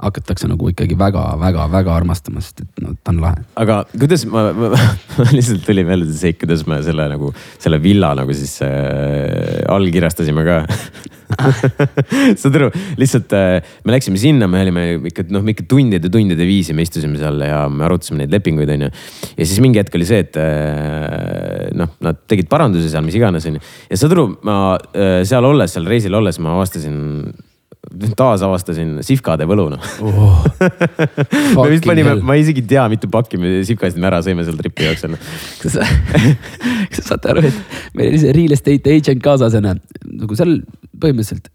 [0.00, 3.44] hakatakse nagu ikkagi väga-väga-väga armastama, sest et no ta on lahe.
[3.60, 7.80] aga kuidas ma, ma, ma lihtsalt tuli meelde see seik, kuidas me selle nagu, selle
[7.82, 10.60] villa nagu siis äh, allkirjastasime ka
[12.40, 16.84] saad aru, lihtsalt äh, me läksime sinna, me olime ikka noh, ikka tundide-tundide viisi me
[16.86, 18.90] istusime seal ja me arutasime neid lepinguid, onju.
[19.36, 23.46] ja siis mingi hetk oli see, et äh, noh, nad tegid parandusi seal, mis iganes,
[23.50, 23.62] onju.
[23.90, 24.56] ja saad aru, ma
[24.94, 26.98] äh, seal olles, seal reisil olles ma avastasin,
[28.16, 30.42] taasavastasin sihvkade võlu noh Oh,
[31.64, 34.58] me vist panime, ma isegi ei tea, mitu pakki me sihvkasid me ära sõime seal
[34.60, 35.16] tripi jooksul.
[35.62, 35.86] kas sa,
[36.92, 39.78] kas sa saate aru, et meil oli see real estate agent kaasas onju,
[40.20, 40.58] nagu seal
[41.00, 41.48] põhimõtteliselt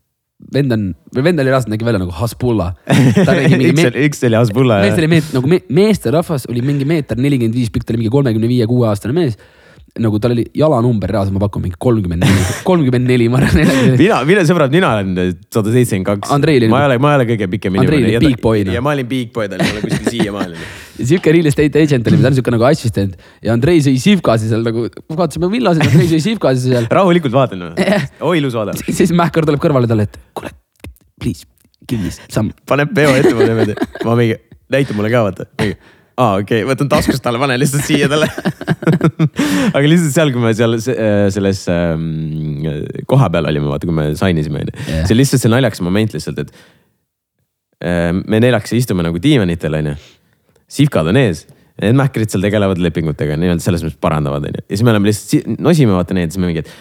[0.53, 2.71] vend on, või vend oli reaalselt nägi välja nagu Hasbulla.
[3.69, 5.11] üks üks oli Hasbulla mees oli ja.
[5.15, 8.67] meet- nagu me, meesterahvas oli mingi meeter nelikümmend viis pikk, ta oli mingi kolmekümne viie,
[8.69, 9.37] kuue aastane mees.
[9.95, 13.93] Nagu tal oli jalanumber reaalselt, ma pakun mingi kolmkümmend neli, kolmkümmend neli, ma arvan.
[13.95, 15.13] mina, mina sõbrad, mina olen
[15.53, 16.33] sada seitsekümmend kaks.
[16.71, 18.75] Ma ei ole, ma ei ole kõige pikem Andrei oli big boy, noh.
[18.75, 20.67] ja ma olin big boy, ta oli mulle kuskil siiamaani.
[20.99, 24.67] sihuke real estate agent oli, ta on sihuke nagu assistent ja Andrei sõi sivkasi seal
[24.67, 26.91] nagu, vaatasime villasid, Andrei sõi sivkasi seal.
[26.99, 27.67] rahulikult vaatan.
[27.79, 28.83] oi, ilus vaadata.
[28.91, 30.51] siis Mähkar tuleb kõrvale talle, et kuule,
[31.23, 31.47] please,
[31.87, 32.51] give me some.
[32.67, 34.41] paneb peo ette mulle niimoodi, ma mingi,
[34.75, 35.51] näita mulle ka vaata.
[36.17, 38.29] aa, okei okay., võtan taskust talle, panen lihtsalt siia talle.
[39.75, 42.05] aga lihtsalt seal, kui me seal se- äh, selles ähm,
[43.09, 45.03] koha peal olime, vaata, kui me sign isime onju Jah.
[45.07, 46.53] see on lihtsalt see naljakas moment lihtsalt, et
[47.83, 49.95] äh, me neljaks istume nagu diivanitel onju.
[50.79, 51.45] sihvkad on ees,
[51.83, 54.63] need mähkrid seal tegelevad lepingutega nii-öelda selles mõttes parandavad onju.
[54.63, 56.71] ja siis me oleme lihtsalt si- nosime vaata neid, siis me mingi, et.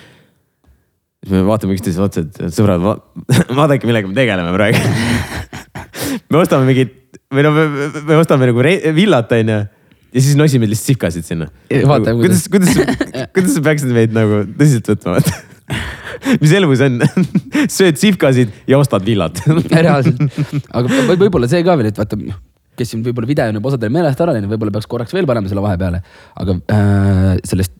[1.24, 2.96] siis me vaatame üksteisele otsa, et sõbrad va,
[3.60, 4.78] vaadake, millega me tegeleme praegu.
[6.30, 6.94] me ostame mingit
[7.34, 8.64] või no me, me- me ostame nagu
[8.96, 9.58] villat onju
[10.14, 11.48] ja siis nosime lihtsalt sihvkasid sinna.
[11.90, 12.76] vaatame, kuidas, kuidas,
[13.34, 15.34] kuidas sa peaksid meid nagu tõsiselt võtma, vaata.
[16.42, 16.98] mis elu see on?
[17.78, 19.40] sööd sihvkasid ja ostad villat.
[19.72, 20.20] reaalselt,
[20.70, 22.18] aga võib- võib-olla see ka veel, et vaata,
[22.78, 25.50] kes siin võib-olla video on juba osadel meelest ära läinud, võib-olla peaks korraks veel panema
[25.50, 26.02] selle vahepeale.
[26.42, 27.74] aga äh, sellest,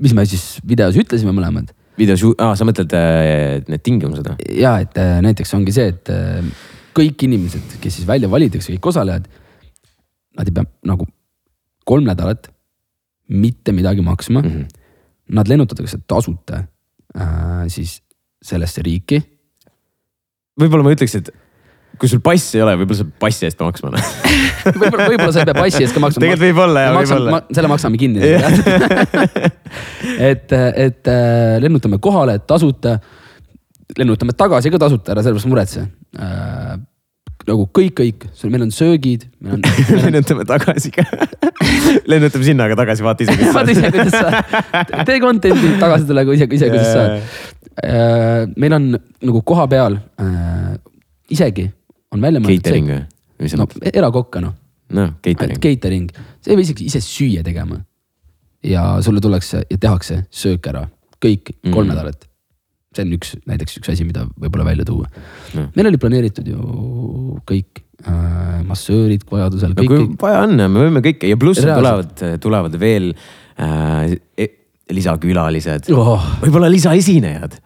[0.00, 4.50] mis me siis videos ütlesime mõlemad videos, aa, sa mõtled äh, need tingimused või?
[4.62, 6.40] ja et äh, näiteks ongi see, et äh,
[6.96, 9.28] kõik inimesed, kes siis välja valitakse, kõik osalejad,
[10.38, 11.06] nad ei pea nagu
[11.88, 12.50] kolm nädalat
[13.30, 14.50] mitte midagi maksma mm.
[14.50, 14.76] -hmm.
[15.30, 16.64] Nad lennutatakse tasuta
[17.14, 18.02] äh, siis
[18.42, 19.22] sellesse riiki.
[20.60, 21.30] võib-olla ma ütleks, et
[22.00, 23.90] kui sul passi ei ole, võib-olla sa pead passi eest maksma.
[23.94, 24.10] noh.
[24.80, 26.20] võib-olla, võib-olla sa ei pea passi eest ka maksma.
[26.24, 27.40] tegelikult võib-olla jah, võib-olla.
[27.52, 28.20] selle maksame kinni.
[30.30, 30.52] et,
[30.86, 32.98] et äh, lennutame kohale tasuta,
[33.98, 35.84] lennutame tagasi ka tasuta, ära sellepärast muretse
[36.18, 36.78] äh,.
[37.48, 39.26] nagu kõik, kõik, meil on söögid,
[40.04, 41.06] lennutame tagasi ka.
[42.10, 43.96] lennutame sinna, aga tagasi vaata ise, mis vaata ise, saad.
[43.96, 48.54] kuidas sa, tee content'i tagasi tule, ise, ise, kuidas saad.
[48.60, 50.74] meil on nagu koha peal äh,
[51.32, 51.70] isegi
[52.12, 53.04] on välja Catering või?
[53.56, 53.78] no on?
[53.88, 54.58] erakokka noh
[54.90, 55.60] noh, catering.
[55.62, 57.80] catering, sa ei pea isegi ise süüa tegema.
[58.62, 60.82] ja sulle tullakse ja tehakse söök ära,
[61.22, 61.92] kõik kolm mm.
[61.94, 62.26] nädalat.
[62.96, 65.06] See on üks, näiteks üks asi, mida võib-olla välja tuua
[65.54, 65.68] Mm.
[65.74, 66.58] meil oli planeeritud ju
[67.48, 72.76] kõik äh, massöörid vajadusel, no kui vaja on, me võime kõike ja pluss tulevad, tulevad
[72.78, 73.08] veel
[73.58, 74.50] äh, e-
[74.94, 77.58] lisakülalised Oh, võib-olla lisaesinejad.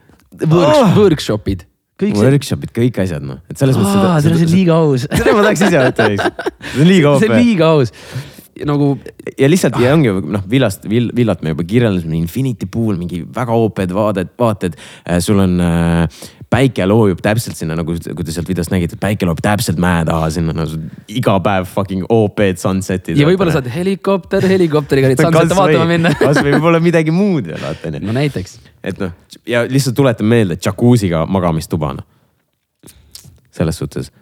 [0.48, 1.64] works, workshop'id,
[2.00, 2.24] kõik see.
[2.28, 4.24] Workshop'id, kõik asjad noh, et selles mõttes.
[4.24, 5.04] see on liiga aus.
[5.08, 6.08] seda ma tahaks ise võtta,
[6.72, 7.44] see on liiga see on OP.
[7.44, 7.92] liiga aus.
[8.62, 8.92] Nagu
[9.38, 13.94] ja lihtsalt ja ongi noh, villast, villat me juba kirjeldasime, Infinity Pool, mingi väga OP-d
[13.96, 14.78] vaated, vaated.
[15.24, 16.22] sul on äh,
[16.54, 20.30] päike loojub täpselt sinna nagu, kui te sealt videost nägite, päike loojub täpselt mäe taha
[20.34, 20.78] sinna nagu
[21.10, 23.18] iga päev fucking OP-d sunset'id.
[23.18, 26.14] ja võib-olla saad helikopter, helikopteriga neid sunset'e vaatama minna.
[26.22, 28.02] kasvõi võib-olla midagi muud veel vaata onju.
[28.06, 29.14] no näiteks, et noh,
[29.50, 32.06] ja lihtsalt tuletan meelde, džakuusiga magamistuba noh.
[33.54, 34.12] selles suhtes.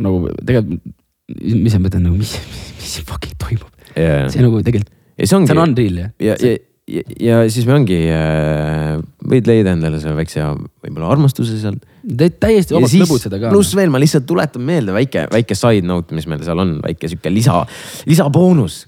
[0.00, 0.95] nagu tegelikult,
[1.34, 3.68] mis sa mõtled nagu, mis, mis, mis fucking toimub?
[3.96, 5.50] ja, see nagu tegelikult, see ongi.
[5.50, 6.10] see on unreal jah.
[6.22, 11.58] ja, ja, ja, ja siis me ongi äh,, võid leida endale selle väikse võib-olla armastuse
[12.06, 13.48] teed täiesti vabalt lõbutseda ka.
[13.48, 13.56] noh.
[13.56, 17.10] pluss veel ma lihtsalt tuletan meelde väike, väike side note, mis meil seal on, väike
[17.10, 17.62] sihuke lisa,
[18.06, 18.84] lisaboonus.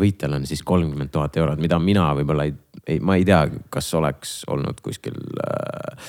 [0.00, 2.54] võitjal on siis kolmkümmend tuhat eurot, mida mina võib-olla ei,
[2.86, 3.42] ei, ma ei tea,
[3.72, 6.06] kas oleks olnud kuskil äh,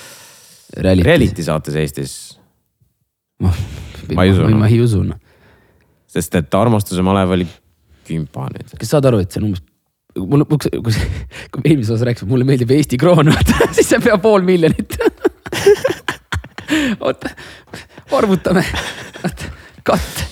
[0.76, 2.12] Reality, reality saates Eestis.
[3.40, 3.52] ma
[4.14, 4.58] Ma ei usu, noh.
[4.60, 5.18] ma ei usu noh.
[6.16, 7.46] Sest et armastuse malev oli
[8.06, 8.76] kümpa nüüd.
[8.80, 9.64] kas saad aru, et see on umbes,
[10.16, 14.22] mul kui, kui me eelmises osas rääkisime, mulle meeldib Eesti kroon, vaata siis see peab
[14.24, 14.96] pool miljonit.
[17.06, 17.32] oota,
[18.16, 18.64] arvutame,
[19.22, 19.50] oota,
[19.86, 20.24] katt,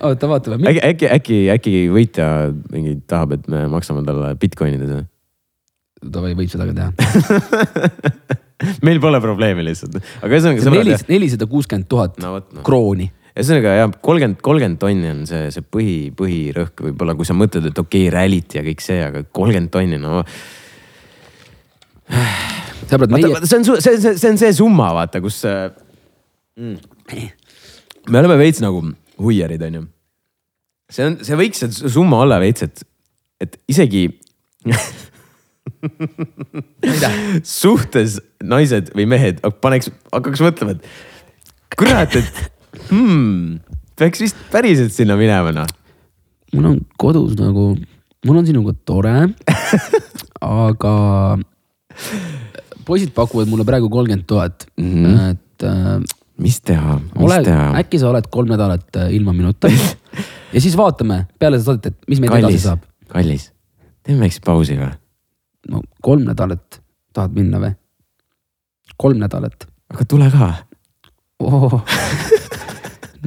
[0.00, 0.58] oota, vaatame.
[0.72, 2.26] äkki, äkki, äkki, äkki võitja
[2.72, 5.06] mingi tahab, et me maksame talle Bitcoinides või?
[5.98, 6.90] Davai, võib seda ka teha.
[8.86, 12.18] meil pole probleemi lihtsalt, aga ühesõnaga nelisada, kuuskümmend tuhat
[12.66, 13.08] krooni.
[13.38, 17.78] Ühesõnaga jah, kolmkümmend, kolmkümmend tonni on see, see põhi, põhirõhk võib-olla, kui sa mõtled, et
[17.78, 20.24] okei okay,, rallit ja kõik see, aga kolmkümmend tonni, no.
[22.90, 25.68] sõbrad, meie,, see on, see, see, see on see summa, vaata, kus äh,
[26.58, 26.76] mm..
[28.10, 28.82] me oleme veits nagu
[29.22, 29.84] huiarid, onju.
[30.90, 32.86] see on, see võiks see summa olla veits, et,
[33.46, 34.08] et isegi
[37.46, 42.57] suhtes naised või mehed paneks, hakkaks mõtlema, et kurat, et
[42.90, 43.58] hmm,
[43.98, 45.68] peaks vist päriselt sinna minema noh.
[46.54, 47.70] mul on kodus nagu,
[48.26, 49.14] mul on sinuga tore.
[50.48, 50.94] aga
[52.86, 55.98] poisid pakuvad mulle praegu kolmkümmend tuhat, et äh,
[56.38, 57.68] mis teha, mis ole, teha?
[57.80, 59.70] äkki sa oled kolm nädalat äh, ilma minuta.
[60.54, 63.50] ja siis vaatame peale seda saadet, et mis meil edasi saab., kallis,
[64.06, 64.92] teeme väikse pausi või?
[65.68, 66.80] no kolm nädalat
[67.12, 67.74] tahad minna või?
[68.96, 70.52] kolm nädalat aga tule ka.
[71.40, 71.80] oh.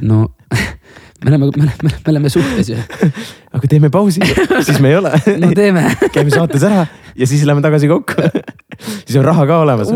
[0.00, 0.28] no
[1.24, 2.76] me oleme, me oleme, me oleme suhtes ju.
[3.54, 4.20] aga teeme pausi,
[4.66, 5.12] siis me ei ole.
[5.42, 5.84] no teeme.
[6.14, 8.26] käime saates ära ja siis lähme tagasi kokku.
[9.04, 9.92] siis on raha ka olemas.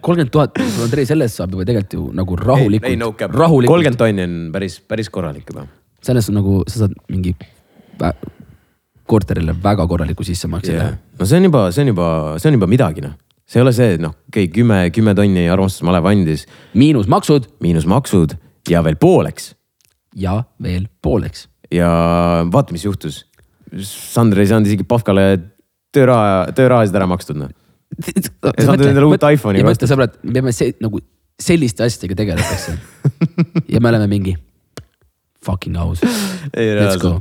[0.00, 4.00] kolmkümmend tuhat, Andrei, sellest saab juba tegelikult ju nagu rahulikult, ei no cap, rahulikult, kolmkümmend
[4.00, 5.66] tonni on päris, päris korralik juba.
[6.02, 7.34] sellest on nagu sa saad mingi
[8.00, 8.14] vä-
[9.10, 10.86] korterile väga korraliku sissemakse Yeah.
[10.86, 10.98] teha.
[11.18, 12.06] no see on juba, see on juba,
[12.38, 13.16] see on juba midagi noh.
[13.46, 17.50] see ei ole see, et noh, okei okay,, kümme, kümme tonni armastusmalev andis, miinus maksud
[17.60, 19.54] miinus maksud ja veel pooleks
[20.16, 21.48] ja veel pooleks.
[21.70, 21.90] ja
[22.52, 23.24] vaata, mis juhtus.
[23.86, 25.24] Sander ei saanud isegi Pafkale
[25.94, 27.52] tööraha, töörahasid ära makstud noh.
[28.00, 31.02] saad endale uut iPhone'i mõtle sõbrad, me peame see nagu
[31.40, 32.76] selliste asjadega tegeletakse.
[33.72, 34.34] ja me oleme mingi
[35.44, 36.02] fucking aus.
[36.54, 37.20] ei Let's go.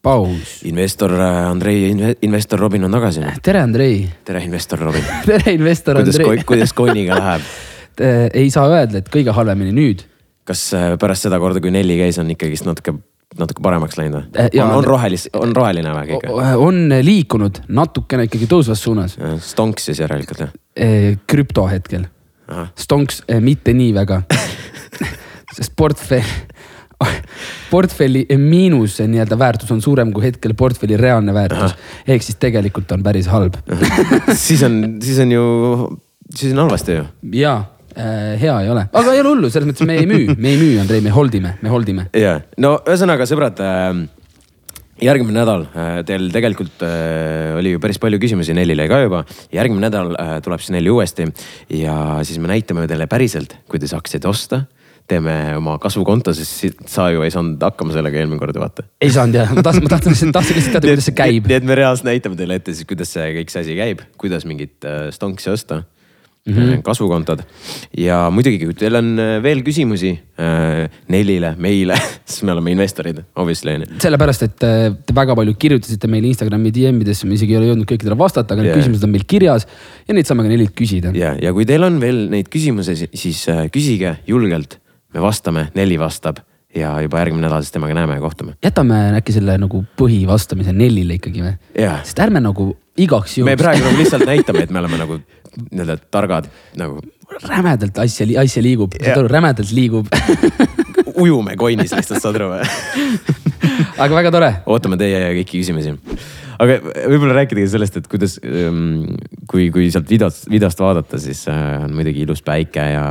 [0.00, 0.64] reklaamipaus.
[0.64, 3.20] investor äh, Andrei, investor Robin on tagasi.
[3.42, 4.08] tere, Andrei.
[4.24, 5.02] tere, investor Robin.
[5.26, 7.42] tere, investor kuidas Andrei., kuidas coin'iga läheb?
[8.34, 10.04] ei saa öelda, et kõige halvemini nüüd.
[10.44, 12.94] kas äh, pärast seda korda, kui Nelli käis, on ikkagist natuke,
[13.38, 14.48] natuke paremaks läinud või?
[14.54, 14.66] jaa.
[14.66, 16.30] on, on rohelis-, on roheline või kõik?
[16.56, 19.18] on liikunud natukene ikkagi tõusvas suunas.
[19.44, 20.56] Stonks siis järelikult jah?
[21.28, 22.08] krüpto hetkel.
[22.78, 24.22] Stonks mitte nii väga.
[25.56, 26.26] sest portfell,
[27.70, 31.74] portfelli miinus nii-öelda väärtus on suurem kui hetkel portfelli reaalne väärtus.
[32.06, 33.56] ehk siis tegelikult on päris halb.
[34.46, 35.44] siis on, siis on ju,
[36.34, 37.04] siis on halvasti ju.
[37.40, 37.56] ja
[37.96, 40.60] äh, hea ei ole, aga ei ole hullu, selles mõttes me ei müü, me ei
[40.60, 42.08] müü, Andrei, me hold ime, me hold ime.
[42.16, 44.02] ja, no ühesõnaga sõbrad äh,
[45.00, 49.24] järgmine nädal äh, teil tegelikult äh, oli ju päris palju küsimusi Nellile ka juba.
[49.54, 50.12] järgmine nädal
[50.44, 51.30] tuleb siis Nelli uuesti
[51.80, 54.64] ja siis me näitame teile päriselt, kuidas aktsiaid osta.
[55.10, 58.86] Teeme oma kasvukonto, sest sa ju ei saanud hakkama sellega eelmine kord vaata.
[59.00, 61.48] ei saanud jah, ma tahtsin, ma tahtsin, tahtsin lihtsalt teada, kuidas see käib.
[61.50, 64.46] nii et me reaalselt näitame teile ette siis, kuidas see kõik see asi käib, kuidas
[64.48, 65.82] mingit äh, stonksi osta
[66.46, 66.54] mm.
[66.54, 66.82] -hmm.
[66.82, 67.42] kasvukontod
[67.98, 70.12] ja muidugi, kui teil on äh, veel küsimusi
[71.08, 71.96] Nellile, meile,
[72.28, 74.00] siis me oleme investorid, obviously on ju.
[74.02, 78.16] sellepärast, et te väga palju kirjutasite meile Instagrami DM-idesse, me isegi ei ole jõudnud kõikidele
[78.18, 78.82] vastata, aga need Jaa.
[78.82, 79.66] küsimused on meil kirjas
[80.08, 81.12] ja neid saame ka neilt küsida.
[81.16, 84.78] ja, ja kui teil on veel neid küsimusi, siis küsige julgelt,
[85.14, 86.40] me vastame, Nelli vastab
[86.76, 88.54] ja juba järgmine nädal siis temaga näeme ja kohtume.
[88.62, 91.54] jätame äkki selle nagu põhivastamise Nellile ikkagi või?
[91.78, 91.98] Jaa.
[92.06, 95.18] sest ärme nagu igaks me juhuks praegu nagu lihtsalt näitame, et me oleme nagu
[95.70, 97.00] nii-öelda targad nagu.
[97.48, 99.18] rämedalt asja, asja liigub, saad Jaa.
[99.24, 100.06] aru, rämedalt liigub.
[101.22, 102.68] ujume coin'is lihtsalt, saad aru või?
[104.04, 104.52] aga väga tore.
[104.70, 105.96] ootame teie kõiki küsimusi.
[106.60, 106.76] Aga
[107.08, 108.36] võib-olla rääkida ka sellest, et kuidas,
[109.50, 113.04] kui, kui sealt videost, videost vaadata, siis äh, on muidugi ilus päike ja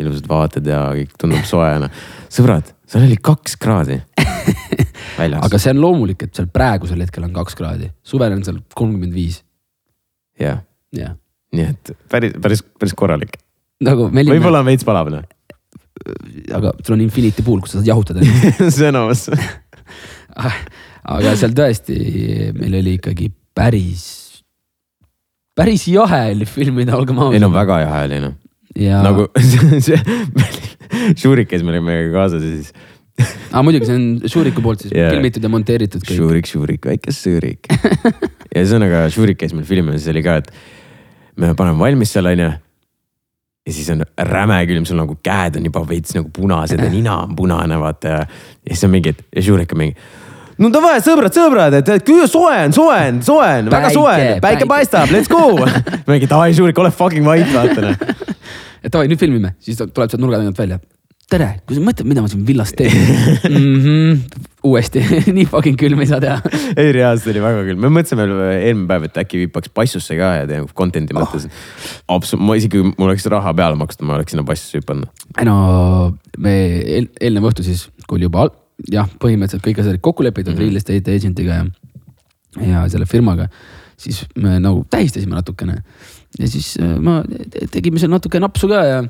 [0.00, 1.90] ilusad vaated ja kõik tundub soojana.
[2.32, 3.98] sõbrad, seal oli kaks kraadi
[5.20, 5.40] väljas.
[5.48, 9.16] aga see on loomulik, et seal praegusel hetkel on kaks kraadi, suvel on seal kolmkümmend
[9.16, 9.42] viis,
[10.40, 10.62] jah,
[11.52, 13.36] nii et päris, päris, päris korralik.
[13.82, 15.26] nagu Melinna, võib-olla on veits palav noh,
[16.54, 18.24] aga sul on Infinity pool, kus sa saad jahutada
[18.76, 19.26] see on olemas.
[21.02, 21.98] aga seal tõesti
[22.58, 24.04] meil oli ikkagi päris,
[25.56, 27.58] päris jahe oli filmida, olgem ei no ausad.
[27.60, 28.38] väga jahe oli noh,
[28.78, 29.28] ja nagu
[29.86, 30.00] see,
[31.18, 32.72] Šurik käis meil meiega kaasas ja siis
[33.52, 35.12] ah,, muidugi see on Šuriku poolt siis yeah.
[35.12, 36.18] filmitud ja monteeritud kõik.
[36.18, 37.68] Šurik, Šurik, väike Šurik.
[37.68, 40.52] ja ühesõnaga Šurik käis meil filmimas, siis oli ka, et
[41.40, 42.50] me paneme valmis seal onju.
[43.62, 47.20] ja siis on räme külm, sul nagu käed on juba veits nagu punased ja nina
[47.26, 48.24] on punane vaata ja.
[48.66, 50.10] ja siis on mingi, et ja Šurik on mingi.
[50.62, 53.20] No davai, sõbrad, sõbrad, et, küll on, soe on,
[53.72, 55.56] väga on, päike paistab, let's go.
[56.10, 58.08] mingi davai, Šurik, ole fucking vait, vaata noh.
[58.84, 60.82] et davai, nüüd filmime, siis ta tuleb sealt nurga tagant välja.
[61.32, 63.76] tere, kui sa mõtled, mida ma siin villas teen mm.
[63.80, 64.40] -hmm.
[64.68, 65.00] uuesti,
[65.36, 66.38] nii fucking külm ei saa teha.
[66.76, 68.26] ei reaalselt oli väga küll, me mõtlesime
[68.58, 71.62] eelmine päev, et äkki vippaks passusse ka ja teeme content'i mõttes oh..
[72.18, 75.08] absoluutselt, ma isegi, mul oleks raha peale makstud, ma oleks sinna passusse hüpanud.
[75.48, 75.56] no
[76.36, 78.50] me eel, eelnev õhtu siis, kui oli juba
[78.90, 80.64] jah, põhimõtteliselt kõik asjad kokku lepitud mm -hmm.
[80.66, 81.66] real estate agent'iga ja,
[82.66, 83.48] ja selle firmaga,
[83.96, 85.82] siis me nagu tähistasime natukene
[86.38, 89.04] ja siis äh, ma te- tegime seal natuke napsu ka ja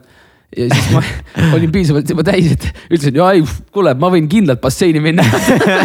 [0.56, 1.02] ja siis ma
[1.56, 5.24] olin piisavalt juba täis, et ütlesin, ja ei, kuule, ma võin kindlalt basseini minna.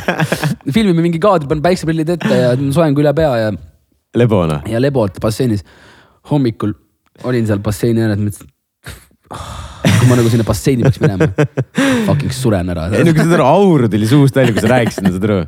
[0.75, 3.53] filmime mingi kaadri, panen päikseprillid ette ja soeng üle pea ja,
[4.19, 4.61] lebona.
[4.67, 5.63] ja lebot basseinis.
[6.31, 6.73] hommikul
[7.23, 8.51] olin seal basseini ääres, mõtlesin,
[9.27, 11.27] kui ma nagu sinna basseini peaks minema,
[12.07, 12.87] fucking suren ära.
[12.93, 15.39] ei no kui saad aru, aur tuli suust välja, kui sa rääkisid, saad aru.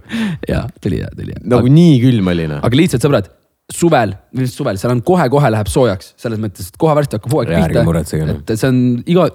[0.49, 1.43] ja tuli ja tuli ja.
[1.55, 2.63] nagu nii külm oli noh.
[2.65, 3.29] aga lihtsalt sõbrad,
[3.69, 7.53] suvel, mis suvel, seal on kohe-kohe läheb soojaks, selles mõttes, et kohe varsti hakkab hooaeg
[7.53, 8.41] Jaa, pihta muretsege, noh..
[8.41, 9.27] et see on iga,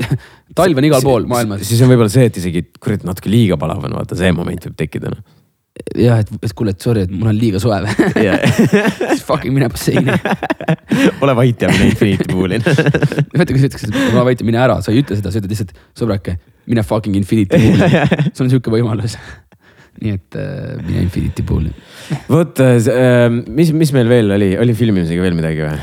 [0.59, 1.63] talv on igal pool maailmas.
[1.69, 4.77] siis on võib-olla see, et isegi kurat natuke liiga palav on, vaata see moment võib
[4.81, 5.23] tekkida noh.
[5.99, 7.95] jah, et, et kuule, et sorry, et mul on liiga soe või.
[9.11, 10.15] siis fucking mine basseini.
[11.25, 12.61] ole vait ja mine Infinity Pool'i.
[12.63, 15.55] vaata, kui sa ütleksid, et ma võitin, mine ära, sa ei ütle seda, sa ütled
[15.55, 16.37] lihtsalt, sõbrake,
[16.71, 18.05] mine fucking Infinity Pool'i.
[18.31, 19.19] sul on sihuke võimalus.
[20.03, 21.75] nii et äh, mine Infinity Pool'i.
[22.31, 22.63] vot,
[23.51, 25.79] mis, mis meil veel oli, oli filmimisega veel midagi või?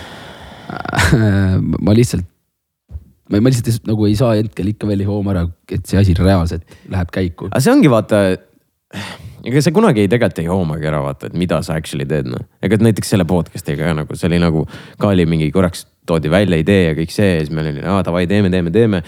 [1.84, 2.24] ma lihtsalt,
[3.32, 6.80] ma lihtsalt nagu ei saa hetkel ikka veel ei hooma ära, et see asi reaalselt
[6.92, 7.52] läheb käiku.
[7.52, 8.22] aga see ongi vaata,
[9.48, 12.44] ega sa kunagi ei tegelikult ei hoomagi ära vaata, et mida sa actually teed noh.
[12.64, 14.66] ega näiteks selle podcast'iga ka nagu see oli nagu
[15.02, 18.02] ka oli mingi korraks toodi välja idee ja kõik see ja siis meil oli, aa
[18.06, 19.02] davai, teeme, teeme, teeme.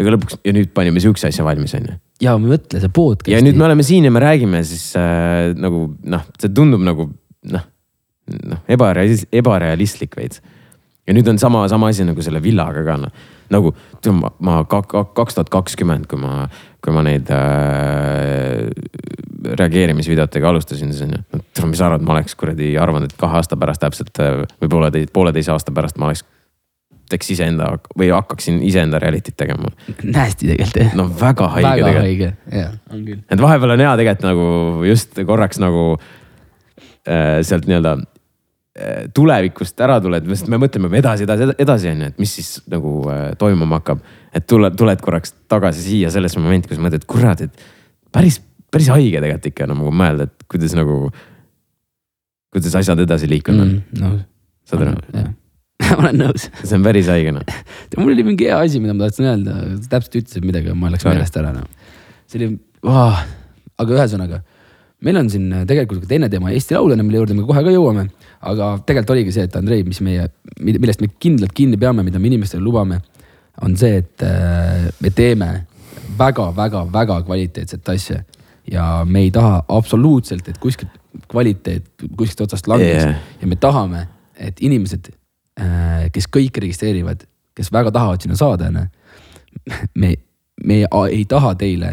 [0.00, 1.96] ega lõpuks ja nüüd panime sihukese asja valmis onju.
[2.24, 3.32] ja mõtle see podcast.
[3.32, 7.10] ja nüüd me oleme siin ja me räägime siis äh, nagu noh, see tundub nagu
[7.50, 7.68] noh,
[8.54, 10.42] noh ebarealis-, ebarealistlik veits.
[11.06, 13.12] Ja nüüd on sama, sama asi nagu selle villaga ka noh,
[13.50, 16.44] nagu tead, ma, ma kaks tuhat kakskümmend, kui ma,
[16.84, 18.68] kui ma neid äh,
[19.60, 23.40] reageerimisvideotega alustasin, siis on ju, no mis sa arvad, ma oleks kuradi arvanud, et kahe
[23.40, 26.24] aasta pärast täpselt äh, või pooleteise, pooleteise aasta pärast ma oleks,
[27.10, 29.72] teeks iseenda või hakkaksin iseenda reality't tegema.
[30.04, 30.94] nästi tegelikult jah.
[30.98, 32.04] no väga haige väga tegelikult.
[32.06, 33.22] haige, jah, on küll.
[33.26, 34.46] et vahepeal on hea tegelikult nagu
[34.86, 37.96] just korraks nagu äh, sealt nii-öelda
[39.14, 42.92] tulevikust ära tuled, sest me mõtleme edasi, edasi, edasi on ju, et mis siis nagu
[43.12, 44.00] äh, toimuma hakkab.
[44.34, 47.64] et tuled, tuled korraks tagasi siia sellesse momenti, kus mõtled, kurat, et
[48.14, 51.10] päris, päris haige tegelikult ikka nagu mõelda, et kuidas nagu,
[52.54, 54.24] kuidas asjad edasi liikunud on mm., nõus.
[54.70, 55.04] saad aru?
[55.18, 55.30] jah,
[56.00, 56.46] olen nõus.
[56.62, 57.58] see on päris haige noh.
[58.00, 59.58] mul oli mingi hea asi, mida ma tahtsin öelda,
[59.90, 61.68] täpselt ütlesid midagi, ma läks meelest ära noh.
[62.30, 62.54] see oli
[63.80, 64.42] aga ühesõnaga,
[65.04, 67.72] meil on siin tegelikult ka teine teema, Eesti Laul on, mille juurde me kohe ka
[67.72, 68.08] jõuame.
[68.40, 70.28] aga tegelikult oligi see, et Andrei, mis meie,
[70.60, 73.00] millest me kindlalt kinni peame, mida me inimestele lubame,
[73.62, 75.50] on see, et äh, me teeme
[76.18, 78.22] väga-väga-väga kvaliteetset asja
[78.70, 80.96] ja me ei taha absoluutselt, et kuskilt
[81.28, 83.16] kvaliteet kuskilt otsast langeks Yeah.
[83.40, 84.06] ja me tahame,
[84.38, 85.10] et inimesed,
[86.12, 87.24] kes kõik registreerivad,
[87.54, 88.86] kes väga tahavad sinna saada, onju.
[89.94, 90.14] me,
[90.64, 91.90] me a- ei taha teile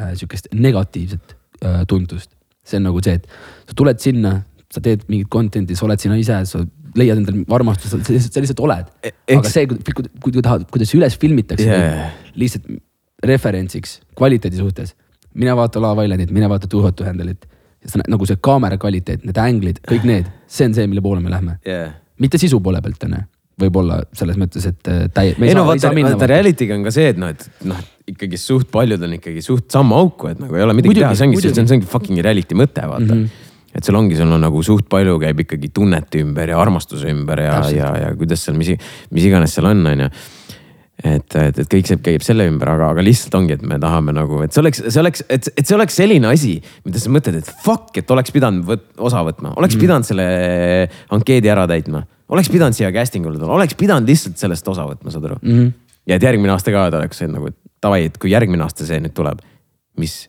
[0.00, 2.30] äh, sihukest negatiivset äh, tuntust.
[2.64, 3.26] See on nagu see, et
[3.70, 4.34] sa tuled sinna,
[4.70, 6.60] sa teed mingit content'i, sa oled sinna ise, sa
[6.98, 8.86] leiad endale armastust, sa lihtsalt, sa lihtsalt oled.
[9.06, 12.10] E- aga see, kui, kui, kui, kui tahad, kuidas üles filmitakse Yeah.
[12.38, 12.66] lihtsalt
[13.24, 14.94] referentsiks kvaliteedi suhtes.
[15.34, 17.44] mine vaata Love Islandit, mine vaata Too Hot to Handle'it.
[18.08, 21.58] nagu see kaamera kvaliteet, need änglid, kõik need, see on see, mille poole me lähme
[21.66, 21.92] Yeah.
[22.18, 23.22] mitte sisu poole pealt onju,
[23.60, 25.36] võib-olla selles mõttes, et äh, täie-.
[25.40, 27.78] ei no vaata, vaata reality'ga on ka see, et noh, et noh,
[28.14, 31.14] ikkagi suht paljud on ikkagi suht sammu auku, et nagu ei ole midagi Muidugi, teha,
[31.18, 33.22] see ongi, see on, see ongi fucking reality mõte, vaata mm.
[33.22, 33.78] -hmm.
[33.78, 37.46] et sul ongi, sul on nagu suht palju käib ikkagi tunnete ümber ja armastuse ümber
[37.46, 38.74] ja, ja, ja kuidas seal, mis,
[39.10, 40.12] mis iganes seal on, on ju
[41.04, 44.14] et, et, et kõik see käib selle ümber, aga, aga lihtsalt ongi, et me tahame
[44.16, 46.56] nagu, et see oleks, see oleks, et, et see oleks selline asi,
[46.86, 49.84] mida sa mõtled, et fuck, et oleks pidanud võt, osa võtma, oleks mm.
[49.84, 50.26] pidanud selle
[51.16, 55.12] ankeedi ära täitma, oleks pidanud siia casting ule tulema, oleks pidanud lihtsalt sellest osa võtma,
[55.14, 55.56] saad aru mm.
[55.56, 55.72] -hmm.
[56.10, 58.86] ja et järgmine aasta ka ta oleks see nagu, et davai, et kui järgmine aasta
[58.88, 59.40] see nüüd tuleb,
[59.98, 60.22] mis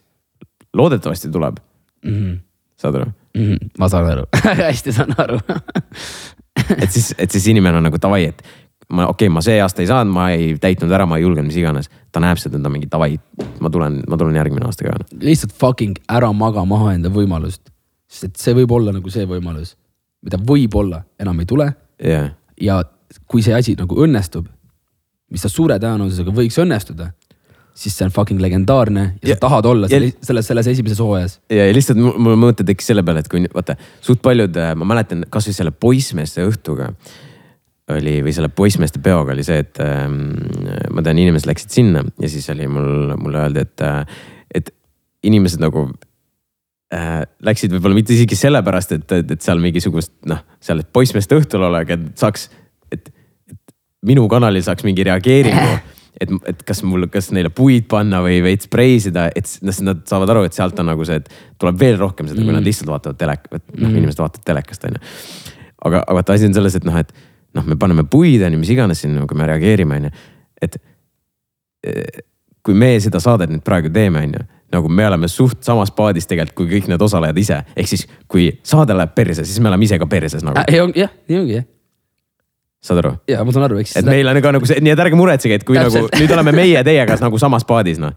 [0.73, 1.59] loodetavasti tuleb
[2.03, 2.37] mm, -hmm.
[2.79, 4.25] saad aru, Mhm, ma saan aru,
[4.67, 5.39] hästi saan aru.
[6.83, 8.41] et siis, et siis inimene on nagu davai, et
[8.91, 11.47] ma okei okay,, ma see aasta ei saanud, ma ei täitnud ära, ma ei julgenud,
[11.47, 11.87] mis iganes.
[12.11, 13.15] ta näeb seda, ta mingi davai,
[13.63, 14.97] ma tulen, ma tulen järgmine aasta ka.
[15.21, 17.71] lihtsalt fucking ära maga maha enda võimalust.
[18.11, 19.77] sest et see võib olla nagu see võimalus,
[20.25, 21.69] mida võib-olla enam ei tule
[22.03, 22.81] jah, ja
[23.31, 24.49] kui see asi nagu õnnestub,
[25.31, 27.13] mis ta suure tõenäosusega võiks õnnestuda,
[27.81, 30.99] siis see on fucking legendaarne ja, Ja- sa tahad olla ja- selle, selles, selles esimeses
[31.01, 31.39] hooajas.
[31.49, 33.75] ja, ja lihtsalt mul mõte tekkis selle peale, et kui vaata,
[34.05, 36.91] suht paljud, ma mäletan kasvõi selle poissmeeste õhtuga
[37.91, 40.19] oli või selle poissmeeste peoga oli see, et ähm,
[40.93, 43.83] ma tean, inimesed läksid sinna ja siis oli mul, mulle öeldi, et,
[44.61, 44.69] et
[45.27, 45.87] inimesed nagu
[46.93, 51.65] äh, läksid võib-olla mitte isegi sellepärast, et, et, et seal mingisugust noh, seal poissmeeste õhtul
[51.67, 52.47] olegi, et saaks,
[52.93, 53.11] et,
[53.51, 53.75] et
[54.07, 55.73] minu kanalil saaks mingi reageeringu.
[56.21, 60.33] et, et kas mul, kas neile puid panna või veits preisida, et noh, nad saavad
[60.33, 63.19] aru, et sealt on nagu see, et tuleb veel rohkem seda, kui nad lihtsalt vaatavad
[63.19, 65.03] telek-, et noh, inimesed vaatavad telekast on ju.
[65.81, 67.13] aga, aga vaata asi on selles, et noh, et
[67.57, 70.15] noh, me paneme puid on ju, mis iganes sinna, kui me reageerime on ju,
[70.67, 70.79] et
[71.89, 72.23] eh,
[72.61, 76.29] kui me seda saadet nüüd praegu teeme, on ju, nagu me oleme suht samas paadis
[76.29, 79.89] tegelikult kui kõik need osalejad ise, ehk siis kui saade läheb perse, siis me oleme
[79.89, 81.69] ise ka perses nagu, ei, jah, nii ongi jah.
[82.81, 83.13] Saad aru?
[83.29, 83.95] ja ma saan aru, eks.
[84.01, 86.09] et meil on ka nagu see, nii et ärge muretsege, et kui Täpselt.
[86.09, 88.15] nagu nüüd oleme meie teiega nagu samas paadis noh.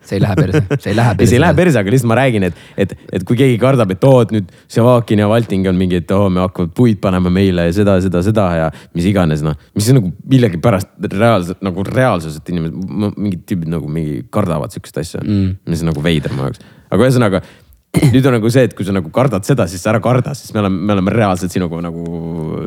[0.00, 1.28] see ei lähe perse, see ei lähe perse.
[1.28, 4.06] see ei lähe perse, aga lihtsalt ma räägin, et, et, et kui keegi kardab, et
[4.08, 7.68] oo, et nüüd Sevakin ja Valting on mingi, et oo, me hakkavad puid panema meile
[7.68, 9.60] ja seda, seda, seda ja mis iganes noh.
[9.76, 12.80] mis on nagu millegipärast reaalselt nagu reaalsus, et inimesed,
[13.12, 15.58] mingid tüübid nagu mingi kardavad sihukest asja mm..
[15.68, 17.44] mis on nagu veider mu jaoks, aga ühesõnaga
[18.14, 20.62] nüüd on nagu see, et kui sa nagu kardad seda, siis ära karda, sest me
[20.62, 22.04] oleme, me oleme reaalselt sinuga nagu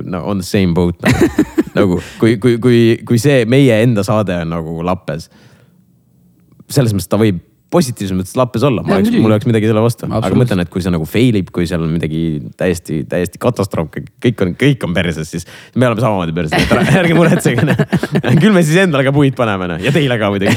[0.03, 1.47] no, on the same boat nagu,
[1.80, 5.30] nagu kui, kui, kui, kui see meie enda saade on nagu lappes
[6.74, 7.41] selles mõttes ta võib
[7.74, 10.69] positiivses mõttes lappes olla, ma oleks, mul oleks midagi selle vastu, aga ma mõtlen, et
[10.74, 12.21] kui see nagu fail ib, kui seal on midagi
[12.59, 13.89] täiesti, täiesti katastroof,
[14.24, 17.78] kõik on, kõik on perses, siis me oleme samamoodi perses, et ära- ärge muretsege.
[18.43, 20.53] küll me siis endale ka puid paneme noh ja teile ka muidugi.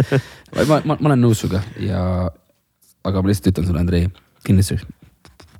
[0.56, 2.00] ma, ma, ma olen nõus sinuga ja,
[3.06, 4.02] aga ma lihtsalt ütlen sulle, Andrei,
[4.46, 4.74] kindlasti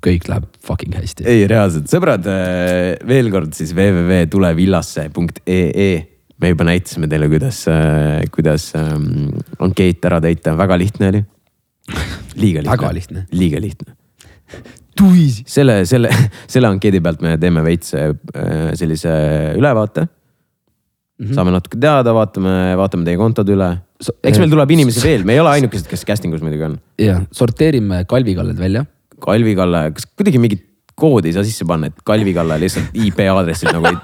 [0.03, 1.21] kõik läheb fucking hästi.
[1.29, 2.23] ei, reaalselt, sõbrad,
[3.07, 5.93] veel kord siis www.tulevillasse.ee
[6.37, 7.59] me juba näitasime teile, kuidas,
[8.33, 9.05] kuidas ähm,
[9.63, 11.21] ankeet ära täita, väga lihtne oli.
[12.37, 12.75] liiga lihtne.
[12.75, 13.25] Väga lihtne.
[13.31, 13.95] liiga lihtne.
[14.97, 15.43] tuisi.
[15.49, 16.09] selle, selle,
[16.53, 17.89] selle ankeedi pealt me teeme veits
[18.77, 19.11] sellise
[19.57, 20.07] ülevaate
[21.19, 21.25] mm.
[21.25, 21.33] -hmm.
[21.35, 25.41] saame natuke teada, vaatame, vaatame teie kontod üle eks meil tuleb inimesi veel, me ei
[25.41, 26.79] ole ainukesed, kes casting us muidugi on.
[27.01, 28.85] ja sorteerime kalvikalled välja.
[29.19, 30.63] Kalvi Kalle, kas kuidagi mingit
[30.97, 33.97] koodi ei saa sisse panna, et Kalvi Kalle lihtsalt IP aadressil nagu ei,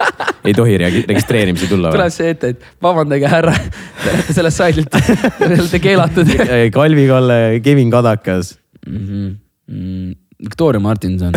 [0.49, 3.53] ei tohi registreerimisi tulla tuleb see ette, et vabandage, härra,
[4.01, 4.97] te olete sellest saidilt,
[5.37, 6.33] te olete keelatud?
[6.73, 8.57] Kalvi Kalle, Kevin Kadakas.
[8.87, 9.05] mm.
[9.07, 9.31] -hmm.
[9.67, 11.33] Mm, Victoria Martinson.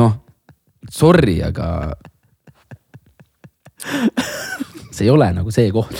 [0.00, 0.12] noh,
[0.90, 1.96] sorry, aga.
[4.94, 5.94] see ei ole nagu see koht.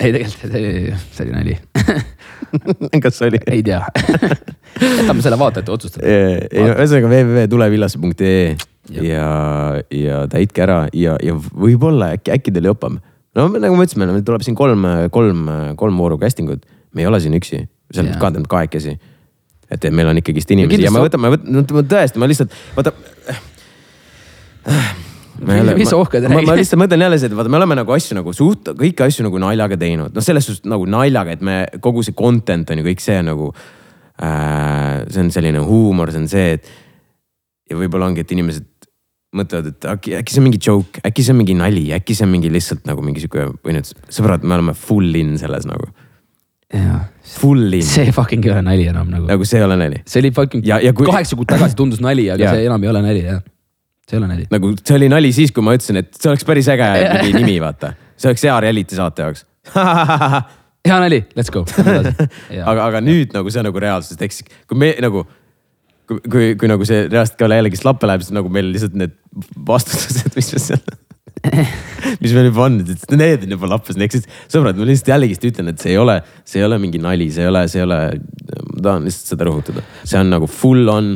[0.00, 1.58] ei, tegelikult see see oli nali.
[3.04, 3.40] kas oli?
[3.50, 3.80] ei tea.
[4.80, 6.06] jätame selle vaatajate otsustada.
[6.06, 8.56] ei no ühesõnaga www.tulevillasse.ee
[8.92, 9.28] ja,
[9.90, 12.98] ja täitke ära ja, ja võib-olla äkki, äkki teil jopab.
[13.34, 15.48] no me- nagu ma ütlesin, meil tuleb siin kolm, kolm,
[15.80, 17.64] kolm vooru casting ut, me ei ole siin üksi,
[17.94, 18.18] seal Jaa.
[18.20, 18.98] ka tähendab kahekesi.
[19.70, 22.94] et, meil on ikkagist inimesi ja kindlasti me võtame, no ma tõesti, ma lihtsalt, vaata.
[25.40, 26.46] Mis sa ohkad, ma, räägi.
[26.46, 29.40] ma lihtsalt mõtlen jälle seda, vaata, me oleme nagu asju nagu suht, kõiki asju nagu
[29.42, 33.02] naljaga teinud, noh, selles suhtes nagu naljaga, et me kogu see content on ju kõik
[33.02, 33.50] see nagu
[34.22, 35.02] äh,.
[35.10, 36.70] see on selline huumor, see on see, et
[37.70, 38.68] ja võib-olla ongi, et inimesed
[39.34, 42.26] mõtlevad, et äkki, äkki see on mingi joke, äkki see on mingi nali, äkki see
[42.26, 45.88] on mingi lihtsalt nagu mingi sihuke või nüüd sõbrad, me oleme full in selles nagu,
[46.74, 47.08] jah,
[47.40, 49.26] full in, see fucking ei ole nali enam nagu.
[49.32, 49.98] nagu see ei ole nali.
[50.06, 52.54] see oli fucking Ja- ja kui- kaheksa kuud tagasi tundus nali, aga Jaa.
[52.54, 53.42] see enam ei ole nali jah.
[54.04, 54.48] See ei ole nali.
[54.52, 57.56] nagu see oli nali siis, kui ma ütlesin, et see oleks päris äge mingi nimi,
[57.62, 57.94] vaata.
[58.16, 59.46] see oleks hea reality saate jaoks.
[60.88, 61.64] hea nali, let's go.
[62.70, 65.24] aga aga, nüüd nagu see on nagu reaalsus, ehk siis kui me nagu
[66.08, 69.16] kui, kui, kui nagu see reaalselt ka jällegi slappe läheb, siis nagu meil lihtsalt need
[69.68, 70.84] vastustused, mis me seal
[72.22, 75.72] mis meil juba on, need on juba lappes, ehk siis sõbrad, ma lihtsalt jällegist ütlen,
[75.72, 78.00] et see ei ole, see ei ole mingi nali, see ei ole, see ei ole,
[78.70, 81.14] ma tahan lihtsalt seda rõhutada, see on nagu full on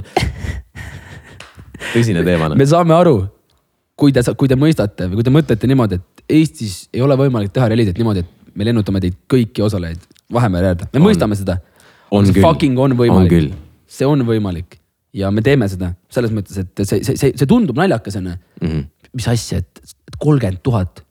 [1.93, 2.51] tõsine teema.
[2.55, 3.17] me saame aru,
[3.99, 7.53] kui te, kui te mõistate või kui te mõtlete niimoodi, et Eestis ei ole võimalik
[7.55, 11.07] teha realitet niimoodi, et me lennutame teid kõiki osalejaid Vahemere äärde, me on.
[11.07, 11.55] mõistame seda.
[12.13, 12.45] On küll.
[12.45, 13.55] fucking on võimalik
[13.89, 14.79] see on võimalik
[15.17, 18.69] ja me teeme seda selles mõttes, et see, see, see, see tundub naljakas onju mm.
[18.69, 18.85] -hmm.
[19.17, 21.03] mis asja, et kolmkümmend tuhat,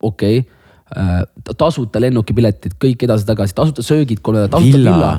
[0.00, 1.54] okei okay..
[1.58, 5.12] tasuta lennukipiletid, kõik edasi-tagasi, tasuta söögid nädalat, tasuta villa villa.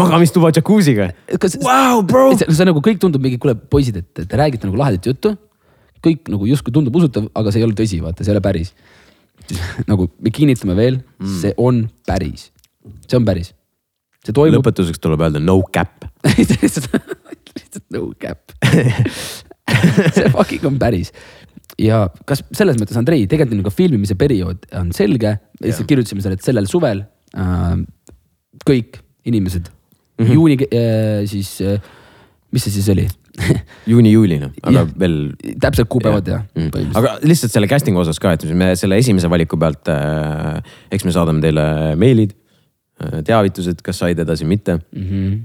[0.00, 1.10] Magamistuba džakuusiga.
[1.64, 2.30] Wow, bro!
[2.38, 5.36] see, see nagu kõik tundub mingi, kuule poisid, et te räägite nagu lahedat juttu.
[6.00, 8.72] kõik nagu justkui tundub usutav, aga see ei ole tõsi, vaata, see ei ole päris.
[9.90, 12.50] nagu me kinnitame veel mm., see on päris,
[13.08, 13.52] see on päris.
[14.24, 14.60] see toimub.
[14.60, 16.06] lõpetuseks tuleb öelda no cap.
[16.36, 18.52] lihtsalt no cap.
[20.16, 21.12] see fucking on päris
[21.80, 26.46] ja kas selles mõttes, Andrei, tegelikult ka filmimise periood on selge, lihtsalt kirjutasime selle, et
[26.46, 27.04] sellel suvel
[27.36, 27.74] äh,
[28.66, 29.70] kõik inimesed
[30.20, 30.34] mm -hmm.
[30.34, 31.80] juuni äh, siis äh,,
[32.50, 33.06] mis see siis oli
[33.90, 34.88] juuni-juuli noh, aga Jah.
[34.98, 35.16] veel.
[35.62, 36.62] täpselt kuupäevad ja, ja.
[36.62, 36.90] Mm.
[36.98, 40.58] aga lihtsalt selle casting'u osas ka, et me selle esimese valiku pealt äh,,
[40.92, 41.64] eks me saadame teile
[42.00, 45.06] meilid äh,, teavitused, kas said edasi, mitte mm.
[45.06, 45.38] -hmm.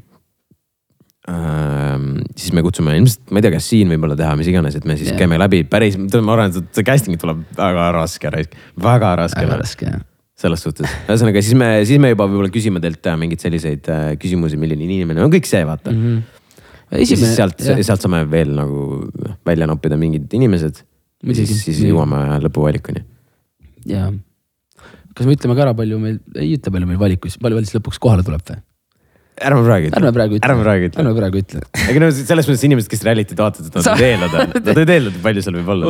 [1.30, 2.26] äh,.
[2.36, 4.98] siis me kutsume ilmselt, ma ei tea, kas siin võib-olla teha, mis iganes, et me
[4.98, 5.16] siis Jah.
[5.16, 5.24] yeah.
[5.24, 8.34] käime läbi päris, ma arvan, et see casting tuleb väga raske,
[8.90, 10.04] väga raske väga raske jah.
[10.40, 14.08] Selles suhtes, ühesõnaga siis me, siis me juba võib-olla küsime teilt äh, mingeid selliseid äh,
[14.20, 16.02] küsimusi, milline inimene on, kõik see vaata mm.
[16.04, 16.52] -hmm.
[16.92, 18.86] ja siis esimene, sealt, sealt saame veel nagu
[19.48, 20.84] välja noppida mingid inimesed.
[21.32, 23.06] siis, siis jõuame lõpuvalikuni.
[23.88, 24.10] ja
[25.16, 27.80] kas me ütleme ka ära, palju meil, ei ütle, palju meil valikuid, palju veel siis
[27.80, 28.60] lõpuks kohale tuleb või?
[29.36, 30.00] Ärme praegu ütle.
[30.00, 30.48] ärme praegu ütle.
[30.48, 31.00] ärme praegu ütle.
[31.02, 31.60] ärme praegu ütle.
[31.92, 35.18] ega no selles mõttes inimesed, kes reality't vaatavad, nad Sa- võivad eeldada, nad võivad eeldada,
[35.26, 35.86] palju seal võib olla.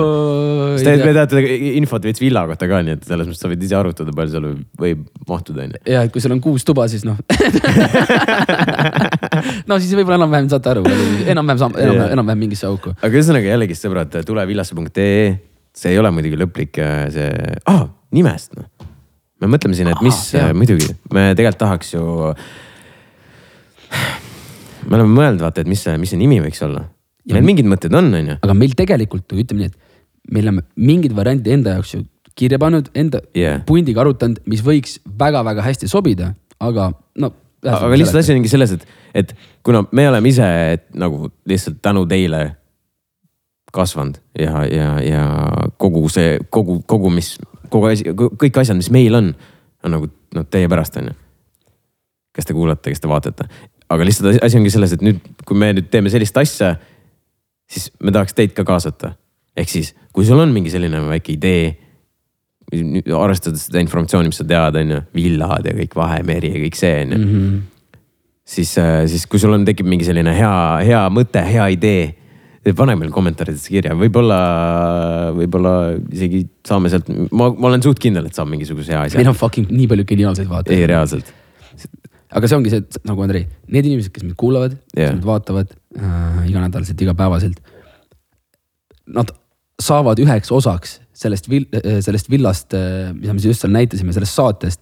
[0.80, 1.36] sest te, te teate
[1.82, 4.46] infot veits villa kohta ka, nii et selles mõttes sa võid ise arutada, palju seal
[4.50, 5.84] võib, võib mahtuda, onju.
[5.94, 7.18] ja et kui sul on kuus tuba, siis noh
[9.70, 12.96] no siis võib-olla enam-vähem saate aru, enam-vähem enam-vähem, enam-vähem mingisse auku.
[12.98, 15.26] aga ühesõnaga jällegist sõbrad, tulevillasse.ee,
[15.76, 17.30] see ei ole muidugi lõplik äh, see
[17.70, 17.86] ah,,
[18.16, 18.66] nimest noh.
[19.44, 20.56] me mõtleme siin, et mis Aa, jaa.
[20.58, 22.06] muidugi, me tegelikult tahaks ju.
[24.86, 26.86] Me oleme mõelnud, vaata, et mis see, mis see nimi võiks olla.
[27.32, 28.40] meil mingid mõtted on, onju.
[28.42, 32.04] aga meil tegelikult ju ütleme nii, et me oleme mingeid variante enda jaoks ju
[32.36, 33.64] kirja pannud, enda Yeah.
[33.66, 37.32] pundiga arutanud, mis võiks väga-väga hästi sobida, aga no.
[37.64, 39.34] aga lihtsalt asi ongi selles, et, et
[39.64, 42.56] kuna me oleme ise et nagu lihtsalt tänu teile
[43.76, 45.24] kasvanud ja, ja, ja
[45.78, 47.36] kogu see, kogu, kogu, mis,
[47.70, 49.32] kogu asi, kõik asjad, mis meil on,
[49.84, 51.16] on nagu noh, teie pärast on ju.
[52.36, 53.48] kes te kuulate, kes te vaatate,
[53.90, 56.76] aga lihtsalt asi- ongi selles, et nüüd, kui me nüüd teeme sellist asja,
[57.70, 59.16] siis me tahaks teid ka kaasata.
[59.56, 61.78] ehk siis, kui sul on mingi selline väike idee,
[63.16, 66.98] arvestades seda informatsiooni, mis sa tead, on ju, villad ja kõik Vahemeri ja kõik see
[67.06, 67.18] on ju.
[67.18, 67.62] -hmm.
[68.44, 68.76] siis,
[69.08, 72.16] siis kui sul on, tekib mingi selline hea, hea mõte, hea idee,
[72.76, 74.40] pane meil kommentaaridesse kirja, võib-olla,
[75.38, 75.74] võib-olla
[76.12, 79.30] isegi saame sealt, ma, ma olen suht kindel, et saab mingisuguse hea asja meil.
[79.30, 80.88] on fucking nii palju geniaalseid ei, vaatajaid.
[80.90, 81.34] reaalselt.
[82.36, 85.28] Aga see ongi see, et nagu Andrei, need inimesed, kes meid kuulavad yeah., kes meid
[85.30, 87.60] vaatavad äh, iganädalaselt, igapäevaselt.
[89.16, 89.32] Nad
[89.82, 91.68] saavad üheks osaks sellest vil-,
[92.04, 92.76] sellest villast,
[93.16, 94.82] mida me just seal näitasime, sellest saatest.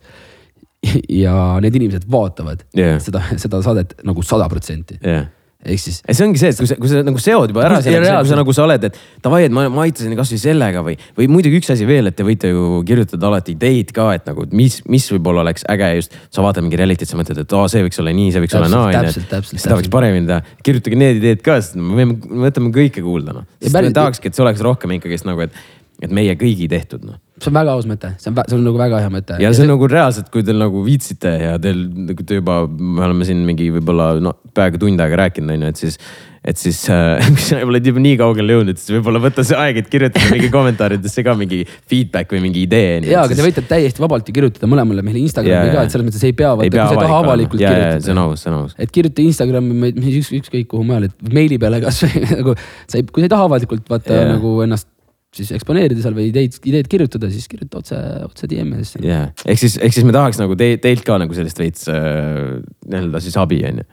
[1.24, 1.34] ja
[1.64, 2.98] need inimesed vaatavad Jah.
[3.02, 4.98] seda, seda saadet nagu sada protsenti.
[5.00, 5.30] jah,
[5.64, 8.02] ehk siis see ongi see, et kui sa, kui sa nagu seod juba ära selle,
[8.04, 11.30] kui sa nagu sa oled, et davai, et ma, ma aitasin kasvõi sellega või, või
[11.32, 14.82] muidugi üks asi veel, et te võite ju kirjutada alati ideid ka, et nagu mis,
[14.92, 16.18] mis võib-olla oleks äge just.
[16.34, 18.70] sa vaatad mingi reality't, sa mõtled, et aa, see võiks olla nii, see võiks olla
[18.70, 19.30] Täpselt, naa, onju täpselt,.
[19.32, 20.58] täpselt, seda võiks paremini teha.
[20.68, 22.10] kirjutage need ideed ka, sest me
[22.48, 23.48] võtame kõike kuulda noh.
[23.64, 25.56] Sest me tahakski, et see oleks rohkem ikkagist nagu, et,
[26.04, 27.23] et meie kõigi tehtud noh.
[27.42, 29.38] See on väga aus mõte, see on, see on nagu väga hea mõte.
[29.42, 33.08] ja see on nagu reaalselt, kui teil nagu viitsite ja teil nagu te juba, me
[33.08, 35.98] oleme siin mingi võib-olla no peaaegu tund aega rääkinud, onju, et siis,
[36.46, 39.82] et siis äh, kui sa oled juba nii kaugele jõudnud, siis võib-olla võtta see aeg,
[39.82, 43.02] et kirjutada mingi kommentaaridesse ka mingi feedback või mingi idee.
[43.10, 46.12] ja, aga te võite täiesti vabalt ju kirjutada mõlemale meile Instagrami Jaa, ka, et selles
[46.12, 48.06] mõttes ei pea, vaata, kui sa ei taha avalik avalikult jaa, kirjutada.
[48.06, 48.78] see on aus, see on aus.
[48.78, 53.08] et kirjuta Instagrami, mis üks, ükskõik kuhu mujal, et meili peale kasvõi nagu sa ei,
[53.10, 54.36] kui sa ei taha avalikult vaata yeah.
[54.36, 54.92] nagu ennast
[55.34, 59.02] siis eksponeerida seal või ideid, ideid kirjutada, siis kirjuta otse, otse DM-idesse.
[59.06, 62.60] jaa, ehk siis, ehk siis me tahaks nagu te, teilt ka nagu sellist veits äh,
[62.90, 63.88] nii-öelda siis abi onju.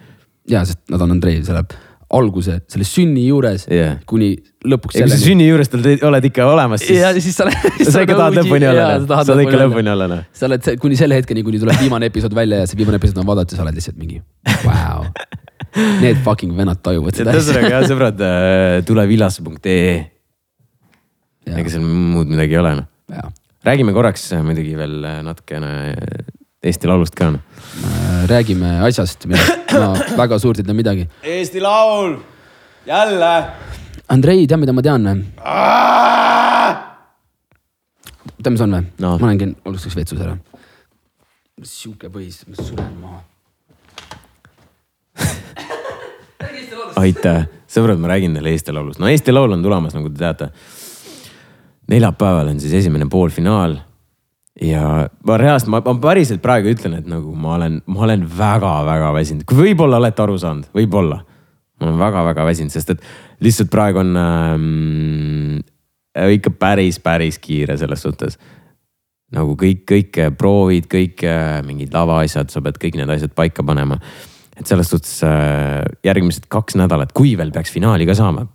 [0.52, 1.64] ja, sest nad on Andrei selle
[2.10, 4.00] alguse, selle sünni juures Jah.
[4.08, 4.32] kuni
[4.66, 7.68] lõpuks ja kui sa sünni juures tal oled ikka olemas, siis ja siis sa oled.
[7.94, 10.24] sa ikka tahad lõpuni olla, sa tahad ikka lõpuni olla noh.
[10.34, 13.22] sa oled see- kuni selle hetkeni, kuni tuleb viimane episood välja ja see viimane episood
[13.22, 14.18] on vaadata, sa oled lihtsalt mingi
[14.66, 15.06] vau.
[16.02, 18.24] Need fucking vennad tajuvad seda ühesõnaga jah, sõbrad,
[18.88, 19.92] tule villasse.ee,
[21.58, 23.30] ega seal muud midagi ei ole noh.
[23.66, 25.70] räägime korraks äh, muidugi veel äh, natukene
[26.60, 27.40] Eesti Laulust ka noh.
[28.28, 31.06] räägime asjast, millest ma väga suurt ei tea midagi.
[31.24, 32.18] Eesti Laul,
[32.86, 33.32] jälle.
[34.12, 35.22] Andrei, tead, mida ma tean või?
[38.40, 39.14] tead, mis on või No.
[39.16, 40.36] ma olen käinud, alustaks vetsus ära.
[41.64, 43.20] sihuke põis, ma suren maha.
[47.04, 50.50] aitäh, sõbrad, ma räägin teile Eesti Laulust, no Eesti Laul on tulemas, nagu te teate.
[51.90, 53.78] Neljapäeval on siis esimene poolfinaal
[54.60, 59.46] ja ma reaalselt, ma, päriselt praegu ütlen, et nagu ma olen, ma olen väga-väga väsinud,
[59.48, 61.22] kui võib-olla olete aru saanud, võib-olla.
[61.80, 63.04] ma olen väga-väga väsinud, sest et
[63.40, 65.60] lihtsalt praegu on ähm,
[66.36, 68.38] ikka päris, päris kiire selles suhtes
[69.34, 74.00] nagu kõik, kõik proovid, kõik äh, mingid lavaasjad, sa pead kõik need asjad paika panema.
[74.60, 78.46] et selles suhtes äh, järgmised kaks nädalat, kui veel peaks finaali ka saama.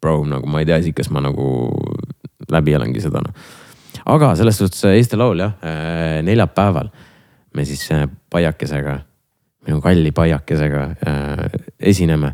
[0.00, 1.74] Bro, nagu ma ei tea isegi, kas ma nagu
[2.52, 3.50] läbi elangi seda noh.
[4.04, 5.54] aga selles suhtes äh, Eesti Laul jah,
[6.26, 6.90] neljapäeval
[7.56, 8.98] me siis äh, Paiakesega,
[9.66, 11.46] minu kalli Paiakesega äh,
[11.80, 12.32] esineme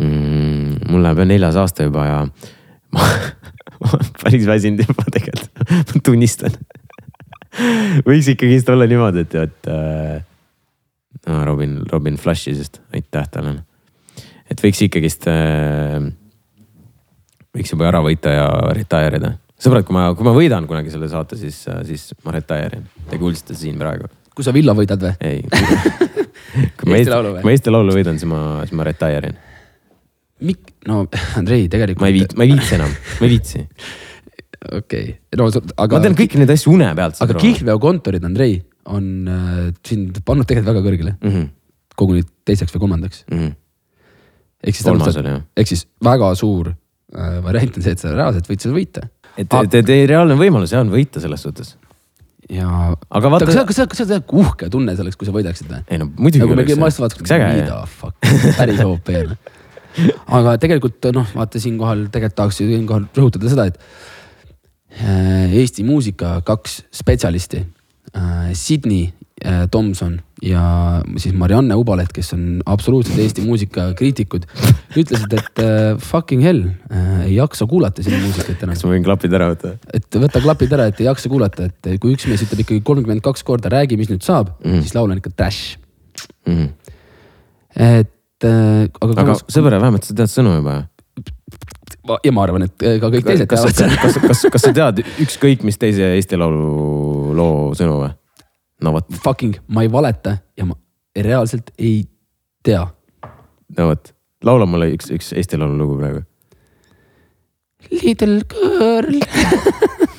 [0.00, 0.90] mm,.
[0.90, 2.18] mul läheb neljas aasta juba ja
[2.94, 3.06] ma,
[3.80, 5.62] ma olen päris väsinud juba tegelikult,
[5.94, 6.58] ma tunnistan
[8.08, 10.20] võiks ikkagist olla niimoodi, et, et äh,
[11.46, 13.60] Robin, Robin Flashi, sest aitäh talle.
[14.50, 16.00] et võiks ikkagist äh,,
[17.56, 18.46] võiks juba ära võita ja
[18.76, 19.34] retire ida.
[19.60, 22.88] sõbrad, kui ma, kui ma võidan kunagi selle saate, siis, siis ma retire in.
[23.10, 24.10] Te kuulsite siin praegu.
[24.34, 25.14] kui sa villa võidad või?
[25.20, 25.42] ei.
[26.78, 27.40] kui ma Eesti Laulu või?
[27.42, 29.40] kui ma Eesti Laulu võidan, siis ma, siis ma retire in.
[30.50, 31.02] Mik-, no
[31.40, 32.04] Andrei, tegelikult.
[32.04, 33.64] ma ei viitsi, ma ei viitsi enam, ma ei viitsi.
[34.80, 35.06] okei,
[35.40, 35.96] no sa- aga.
[35.96, 37.20] ma teen kõiki neid asju une pealt.
[37.24, 41.32] aga kihlveokontorid, Andrei, on äh, sind pannud tegelikult väga kõrgele mm.
[41.32, 41.48] -hmm,
[42.00, 43.24] koguni teiseks või kolmandaks.
[43.28, 43.56] mm -hmm.
[44.64, 45.42] ehk siis Kolmas oli, jah.
[45.56, 46.72] ehk siis väga suur
[47.44, 49.06] variant on see, et sa reaalselt võid seda võita.
[49.36, 51.74] et, et ei, reaalne võimalus on võita selles suhtes.
[52.50, 52.68] ja.
[53.10, 55.70] Aga vaata- kas sa, kas sa, tead, kui uhke tunne see oleks, kui sa võidaksid
[55.70, 55.82] või?
[55.88, 59.36] ei no muidugi nagu oleks vaataks, oleks äge mida fuck, päris OP noh.
[60.38, 63.80] aga tegelikult noh, vaata siinkohal tegelikult tahaks siinkohal rõhutada seda, et
[65.02, 67.64] äh, Eesti muusika kaks spetsialisti,
[68.54, 69.16] Sydney äh,
[69.70, 70.62] Tomson ja
[71.20, 74.46] siis Marianne Ubaleht, kes on absoluutselt Eesti muusika kriitikud,
[74.96, 79.06] ütlesid, et äh, fucking hell äh,, ei jaksa kuulata sinu muusikat enam kas ma võin
[79.06, 79.74] klapid ära võtta?
[79.96, 83.24] et võta klapid ära, et ei jaksa kuulata, et kui üks mees ütleb ikkagi kolmkümmend
[83.24, 85.76] kaks korda, räägi, mis nüüd saab mm., siis laul on ikka trash.
[86.48, 86.70] Mhm.
[87.76, 90.78] et äh, aga, aga sõber, vähemalt sa tead sõnu juba.
[92.08, 94.00] ma, ja ma arvan, et äh, ka kõik teised kas, teavad kas, seda.
[94.06, 98.16] kas, kas, kas sa tead ükskõik mis teise Eesti Laulu loo sõnu või?
[98.84, 100.76] No vot, Fucking, ma ei valeta ja ma
[101.16, 102.02] reaalselt ei
[102.64, 102.82] tea.
[103.78, 104.12] no vot,
[104.46, 106.24] laula mulle üks, üks Eesti Laulu lugu praegu.
[107.90, 109.20] Little girl.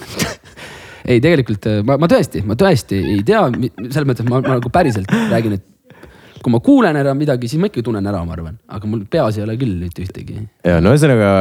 [1.10, 3.44] ei, tegelikult äh, ma, ma tõesti, ma tõesti ei tea,
[3.84, 5.68] selles mõttes ma, ma nagu päriselt räägin, et
[6.42, 9.38] kui ma kuulen ära midagi, siis ma ikkagi tunnen ära, ma arvan, aga mul peas
[9.38, 10.42] ei ole küll mitte ühtegi.
[10.66, 11.32] ja no ühesõnaga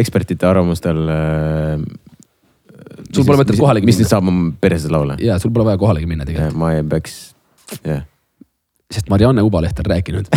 [0.00, 1.02] ekspertide arvamustel.
[3.14, 4.06] Sul pole mõtet kohalegi mis minna.
[4.06, 5.18] nüüd saab mu perses laule?
[5.24, 7.18] ja sul pole vaja kohalegi minna tegelikult, ma ei peaks,
[7.80, 8.04] jah.
[8.92, 10.30] sest Marianne Ubaleht on rääkinud.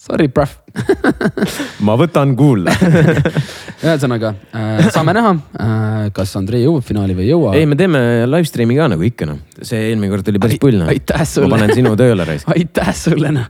[0.00, 0.50] Sorry, bruh.
[1.86, 2.72] ma võtan kuulda.
[3.84, 7.52] ühesõnaga äh, saame näha äh,, kas Andrei jõuab finaali või ei jõua.
[7.56, 10.80] ei, me teeme live stream'i ka nagu ikka noh, see eelmine kord oli päris pull
[10.82, 10.90] noh.
[10.92, 11.52] aitäh ma sulle.
[11.54, 12.50] panen sinu tööle raisk.
[12.56, 13.46] aitäh sulle noh.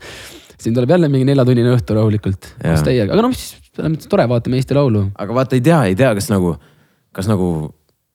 [0.61, 4.27] Siin tuleb jälle mingi neljatunnine õhtu rahulikult koos teiega, aga noh, mis selles mõttes tore,
[4.31, 5.07] vaatame Eesti Laulu.
[5.25, 6.55] aga vaata, ei tea, ei tea, kas nagu,
[7.17, 7.51] kas nagu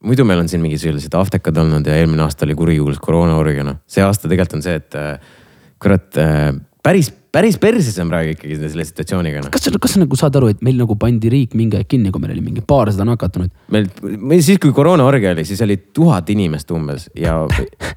[0.06, 3.68] muidu meil on siin mingid sellised aftekad olnud ja eelmine aasta oli kurikuulus koroonaorg ja
[3.68, 5.38] noh, see aasta tegelikult on see, et äh,
[5.82, 6.52] kurat äh,
[6.86, 9.54] päris, päris perses on praegu ikkagi selle situatsiooniga noh.
[9.54, 12.14] kas sa, kas sa nagu saad aru, et meil nagu pandi riik mingi aeg kinni,
[12.14, 13.54] kui meil oli mingi paarsada nakatunud.
[13.74, 17.40] meil, meil siis, kui koroonaorg oli, siis oli tuhat inimest umbes ja,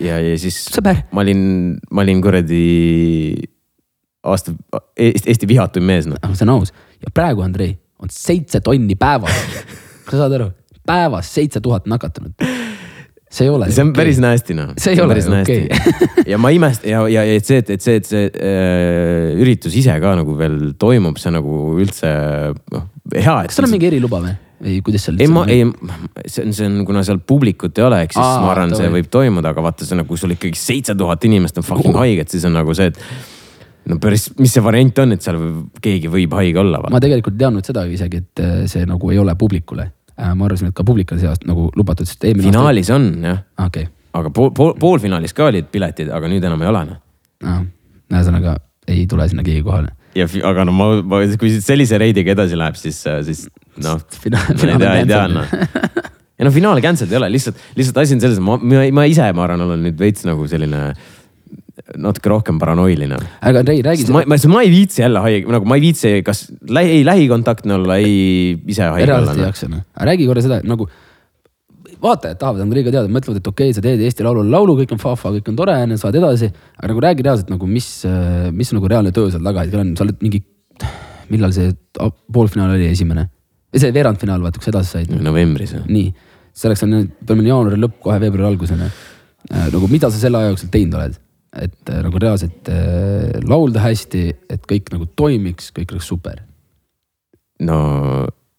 [0.00, 0.62] ja, ja siis
[1.14, 1.42] ma olin,
[1.92, 2.64] ma olin kuradi
[4.24, 4.54] aasta,
[4.96, 6.18] Eesti, Eesti vihatuim mees noh.
[6.34, 9.34] see on aus ja praegu, Andrei, on seitse tonni päevas.
[10.04, 10.50] kas sa saad aru,
[10.86, 12.32] päevas seitse tuhat nakatunut.
[13.30, 13.70] see ei ole.
[13.70, 14.72] see on päris nasty noh.
[14.80, 15.68] See ei ole päris okei.
[15.68, 16.24] nasty.
[16.32, 19.76] ja ma imestan ja, ja, ja et see, et, et see, et see äh, üritus
[19.78, 22.12] ise ka nagu veel toimub, see nagu üldse
[22.74, 23.40] noh, hea.
[23.46, 25.20] kas sul on mingi eriluba või, või kuidas seal?
[25.22, 25.66] ei, ma ei,
[26.26, 28.90] see on, see on, kuna seal publikut ei ole, ehk siis Aa, ma arvan, see
[28.96, 32.32] võib toimuda, aga vaata, see on nagu, sul ikkagi seitse tuhat inimest on fucking haiged,
[32.32, 33.36] siis on nagu see, et
[33.88, 35.38] no päris, mis see variant on, et seal
[35.84, 36.80] keegi võib haige olla.
[36.92, 39.90] ma tegelikult ei teadnud seda isegi, et äh, see nagu ei ole publikule.
[40.18, 43.66] ma arvasin, et ka publikule seast nagu lubatud, sest eelmine finaalis on jah, aasta.
[43.68, 46.98] okei okay., aga pool, pool, poolfinaalis ka olid piletid, aga nüüd enam ei ole noh.
[47.46, 47.62] noh,
[48.10, 48.56] ühesõnaga
[48.88, 49.92] ei tule sinna keegi kohale.
[50.18, 53.46] ja aga no ma, ma, kui sellise reidiga edasi läheb, siis, siis
[53.84, 55.54] noh, ma ei finaal tea, ei tea noh.
[56.38, 59.46] ja no finaali cancelled ei ole, lihtsalt, lihtsalt asi on selles, ma, ma, ise, ma
[59.46, 60.82] arvan, olen nüüd veits nagu selline
[61.96, 63.18] natuke rohkem paranoiline.
[63.40, 66.46] aga Andrei, räägi ma, ma, ma ei viitsi jälle haige, nagu ma ei viitsi, kas
[66.68, 69.46] lähi, ei lähikontaktne olla, ei ise haige olla reaalselt ei.
[69.46, 70.88] jaksa noh, aga räägi korra seda, nagu
[72.02, 75.02] vaatajad tahavad Andreiga teada, mõtlevad, et okei okay,, sa teed Eesti Laulule laulu, kõik on
[75.02, 76.50] fa-fa, kõik on tore, onju, saad edasi.
[76.78, 77.88] aga nagu räägi reaalselt nagu, mis,
[78.54, 80.42] mis on nagu reaalne töö seal taga hetkel on, sa oled mingi,
[81.32, 81.72] millal see
[82.32, 83.28] poolfinaal oli esimene?
[83.74, 85.14] see veerandfinaal, vaata, kus edasi said.
[85.22, 86.12] novembris nii,
[86.56, 88.90] selleks on, peame jaanuari lõpp, kohe veebruari alguseni.
[89.74, 91.18] nagu mida sa selle aja jooksul teinud oled,
[91.56, 96.42] et äh, nagu reaalselt äh, laulda hästi, et kõik nagu toimiks, kõik oleks super.
[97.64, 97.78] no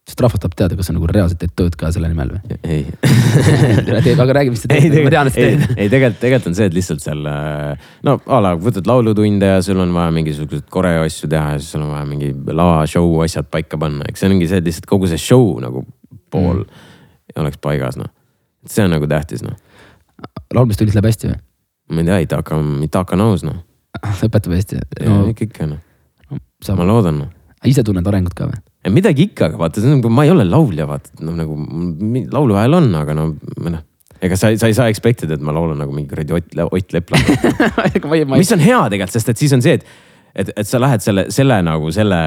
[0.10, 2.58] sest rahvas tahab teada, kas sa nagu reaalselt teed tööd ka selle nimel või?
[2.66, 5.66] ei aga räägi, mis sa ei, teed, ma tean, et sa teed.
[5.76, 9.60] ei tegelikult, tegelikult on see, et lihtsalt seal äh, no a la võtad laulutunde ja
[9.66, 13.20] sul on vaja mingisuguseid koreo asju teha ja siis sul on vaja mingi lava show
[13.26, 15.86] asjad paika panna, eks see ongi see, et lihtsalt kogu see show nagu
[16.34, 17.44] pool mm.
[17.44, 18.10] oleks paigas noh.
[18.66, 19.58] see on nagu tähtis noh,
[20.58, 21.40] laulmistunnis läheb hästi või?
[21.90, 23.60] Ma ei tea, Itaka, Itaka on aus noh
[24.28, 25.28] õpetab hästi no, no,.
[25.34, 27.30] ikka, ikka noh, sa ma loodan noh.
[27.68, 28.60] ise tunned arengut ka või?
[28.94, 32.28] midagi ikka, aga vaata, see on nagu, ma ei ole laulja, vaata noh, nagu mi-
[32.32, 33.26] lauluhääl on, aga no
[33.66, 33.82] noh,
[34.24, 36.96] ega sa, sa ei saa expect ida, et ma laulan nagu mingi kuradi Ott, Ott
[36.96, 39.86] Lepland mis on hea tegelikult, sest et siis on see, et,
[40.36, 42.20] et, et sa lähed selle, selle nagu selle,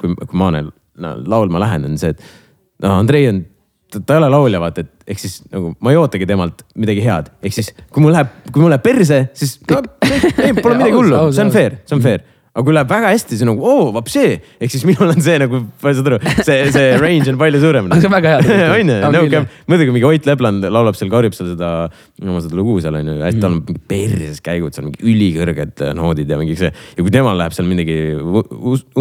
[0.00, 0.70] kui, kui ma olen
[1.02, 3.44] no, laulma lähen, on see, et no Andrei on,
[4.02, 7.30] ta ei ole laulja, vaata, et ehk siis nagu ma ei ootagi temalt midagi head,
[7.44, 11.26] ehk siis kui mul läheb, kui mul läheb perse, siis no, ei, pole midagi hullu.
[11.32, 12.24] see on fair, see on fair
[12.54, 15.34] aga kui läheb väga hästi, siis on nagu oo, vapsee, ehk siis minul on see
[15.42, 17.88] nagu, saad aru, see, see range on palju suurem.
[17.90, 19.48] Aga see on väga hea on ju, On jah.
[19.72, 21.70] muidugi mingi Ott Lepland laulab seal, karjub seal seda,
[22.22, 23.42] oma seda lugu seal on ju, hästi Mhm.
[23.42, 26.70] tal on mingi perses käigud seal mingi ülikõrged noodid ja mingi see.
[26.70, 27.98] ja kui temal läheb seal midagi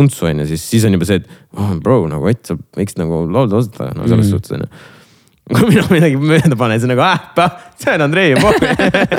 [0.01, 2.97] untsu on ju, siis, siis on juba see, et oh, bro nagu Ott, sa võiks
[2.97, 4.10] nagu laulda osata, no Mhm.
[4.16, 4.72] selles suhtes on ju.
[5.54, 8.49] kui mina midagi mööda panen, siis on nagu ah, see on Andrei juba.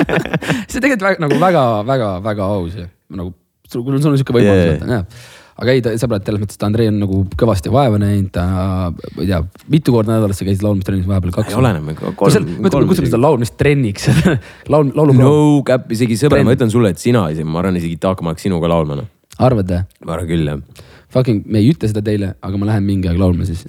[0.69, 3.31] see tegelikult väga, nagu väga-väga-väga aus ja nagu
[3.71, 5.33] sul, sul on sihuke võimalus yeah., jah.
[5.61, 8.45] aga ei, sõbrad, selles mõttes, et Andrei on nagu kõvasti vaeva näinud, ta,
[8.91, 9.41] ma ei tea,
[9.71, 11.55] mitu korda nädalas sa käisid laulmistrennis vahepeal kaks.
[11.59, 14.09] oleneb, kolm, me kutsume seda laulmistrenniks
[14.73, 15.35] laul, laulu no
[15.67, 18.71] cap, isegi sõber, ma ütlen sulle, et sina, ma arvan isegi Taak, ma oleks sinuga
[18.71, 19.09] laulma noh.
[19.39, 19.85] arvad või?
[20.05, 20.83] ma arvan küll jah.
[21.15, 23.61] Fucking, me ei ütle seda teile, aga ma lähen mingi aeg laulma siis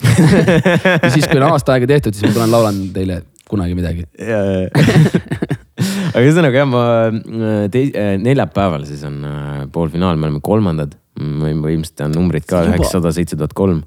[1.04, 4.08] ja siis, kui on aasta aega tehtud, siis ma tulen laulan teile kunagi midagi.
[6.16, 6.84] aga ühesõnaga jah, ma
[7.72, 7.92] tei-,
[8.22, 10.96] neljapäeval siis on äh, poolfinaal, me oleme kolmandad.
[11.16, 13.80] ma ilmselt tean numbrid ka, üheksasada, seitse tuhat kolm,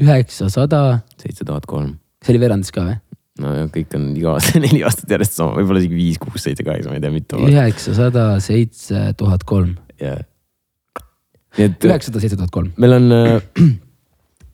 [0.00, 1.96] üheksasada, seitse tuhat kolm.
[2.22, 2.98] see oli veerandis ka või?
[3.42, 6.66] no ja kõik on iga aasta neli aastat järjest sama, võib-olla isegi viis, kuus, seitse,
[6.66, 7.40] kaheksa, ma ei tea, mitu.
[7.48, 10.20] üheksasada seitse tuhat kolm, jah.
[11.58, 12.74] üheksasada seitse tuhat kolm.
[12.82, 13.38] meil on äh,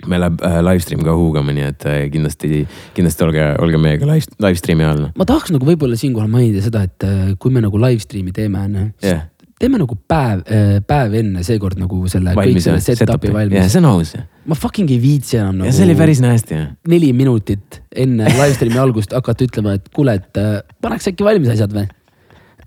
[0.06, 2.62] meil läheb äh, live stream ka huugama, nii et äh, kindlasti,
[2.96, 5.08] kindlasti olge, olge meiega live, live stream'i all.
[5.18, 8.62] ma tahaks nagu võib-olla siinkohal mainida seda, et äh, kui me nagu live stream'i teeme,
[8.68, 9.26] onju jah,
[9.58, 10.44] teeme nagu päev,
[10.86, 13.72] päev enne seekord nagu selle kõik valmis selle setup'i valmis.
[13.72, 14.14] see on aus
[14.46, 15.74] ma fucking ei viitsi enam nagu.
[15.74, 16.72] see oli päris nästi jah.
[16.88, 20.42] neli minutit enne live stream'i algust hakata ütlema, et kuule, et
[20.84, 21.88] paneks äkki valmis asjad või?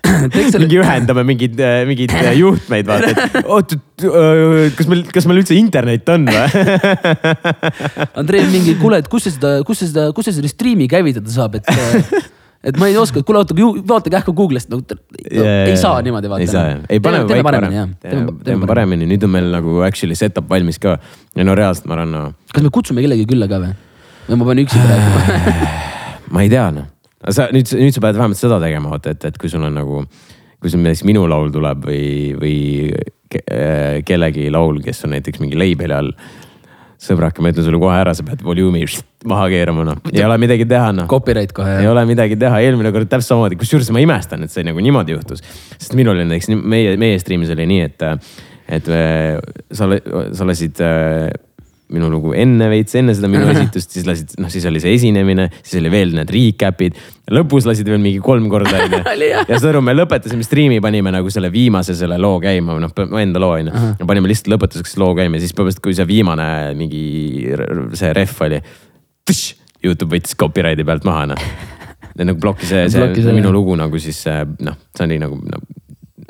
[0.51, 3.75] selle mingi, ühendame mingeid, mingeid äh, juhtmeid, vaata, et oot,
[4.07, 6.67] äh, kas meil, kas meil üldse internet on või?
[8.21, 11.33] Andrei mingi, kuule, et kus sa seda, kus sa seda, kus sa seda striimi käivitada
[11.33, 12.29] saab, et äh,
[12.61, 13.55] et ma ei oska, et kuule oota,
[13.89, 16.45] vaata kähku Google'ist nagu no, ei saa niimoodi vaata.
[16.45, 17.93] ei saa jah, ei paneme teeme paremini jah.
[18.05, 20.97] teeme, teeme paremini, nüüd on meil nagu actually setup valmis ka.
[21.37, 22.23] ja no reaalselt ma arvan no,,
[22.53, 23.73] kas me kutsume kellegi külla ka või?
[24.29, 25.69] või ma pean üksinda rääkima?
[26.37, 26.89] ma ei tea noh.
[27.29, 30.03] Sa nüüd, nüüd sa pead vähemalt seda tegema, vaata, et, et kui sul on nagu,
[30.61, 32.05] kui sul näiteks minu laul tuleb või,
[32.39, 32.55] või
[33.31, 36.15] ke, äh, kellegi laul, kes on näiteks mingi label'i all.
[37.01, 38.83] sõbrake, ma ütlen sulle kohe ära, sa pead volüümi
[39.31, 41.07] maha keerama noh, ei ole midagi teha noh.
[41.09, 44.65] Copyright kohe ei ole midagi teha, eelmine kord täpselt samamoodi, kusjuures ma imestan, et see
[44.65, 45.41] nagu niimoodi juhtus.
[45.77, 48.05] sest minul oli näiteks meie, meie stream'is oli nii, et,
[48.77, 49.39] et äh,
[49.73, 49.89] sa,
[50.37, 51.31] sa lasid äh,
[51.91, 55.47] minu lugu enne veits, enne seda minu esitust, siis lasid, noh, siis oli see esinemine,
[55.61, 56.99] siis oli veel need recap'id.
[57.31, 59.01] lõpus lasid veel mingi kolm korda onju.
[59.51, 63.41] Ja saad aru, me lõpetasime striimi, panime nagu selle viimase selle loo käima, noh enda
[63.41, 63.83] loo onju.
[63.99, 67.03] ja panime lihtsalt lõpetuseks loo käima ja siis põhimõtteliselt, kui see viimane mingi
[67.97, 68.61] see ref oli.
[69.81, 71.45] Youtube võttis copyright'i pealt maha noh.
[72.21, 73.33] nagu blokkis see, see selle.
[73.37, 74.19] minu lugu nagu siis
[74.61, 75.61] noh, see oli nagu no,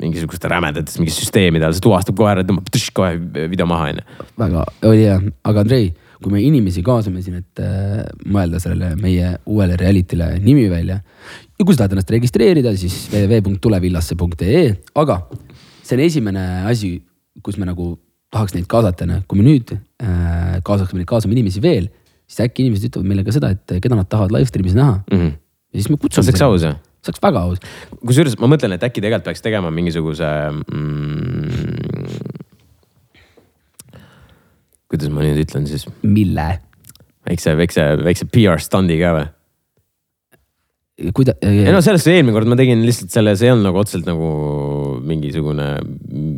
[0.02, 3.16] mingisuguste rämedates mingi süsteemide all, see tuvastab kohe ära, tõmbab tš, kohe
[3.50, 4.06] video maha onju.
[4.42, 5.18] väga, oli hea,
[5.50, 5.92] aga Andrei,
[6.22, 11.00] kui me inimesi kaasame siin, et äh, mõelda sellele meie uuele reality'le nimi välja.
[11.02, 14.68] ja kui sa tahad ennast registreerida, siis www.tulevillasse.ee,
[15.02, 15.18] aga
[15.82, 16.94] see on esimene asi,
[17.42, 17.94] kus me nagu
[18.32, 19.24] tahaks neid kaasata, onju.
[19.28, 21.90] kui me nüüd äh, kaasaksime kaasame inimesi veel,
[22.28, 25.18] siis äkki inimesed ütlevad meile ka seda, et keda nad tahavad live stream'is näha mm.
[25.18, 25.36] -hmm.
[25.74, 26.24] ja siis me kutsume.
[26.24, 26.80] see oleks aus jah?
[27.02, 27.58] See oleks väga aus.
[28.06, 32.00] kusjuures ma mõtlen, et äkki tegelikult peaks tegema mingisuguse mm,.
[34.92, 36.48] kuidas ma nüüd ütlen siis, mille?
[37.26, 39.26] väikse, väikse, väikse PR standi ka või?
[41.16, 41.36] kuida-.
[41.42, 44.30] ei no sellest eelmine kord ma tegin lihtsalt selle, see ei olnud nagu otseselt nagu
[45.02, 46.32] mingisugune mm,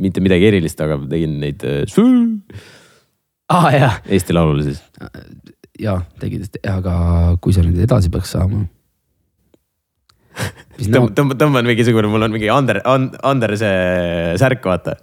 [0.00, 1.84] mitte midagi erilist, aga tegin neid äh,
[3.52, 4.80] ah, jah, Eesti Laulule siis.
[5.80, 6.94] ja tegid, aga
[7.42, 8.64] kui sa nüüd edasi peaks saama.
[8.64, 8.79] siis
[10.80, 14.96] tõmban, tõmban, tõmban mingisugune, mul on mingi Ander, Ander see särk, vaata.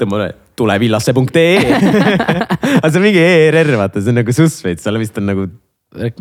[0.00, 1.58] Tõmban tulevillasse.ee
[2.78, 5.46] aga see on mingi ERR, vaata, see on nagu suss veits, seal vist on nagu,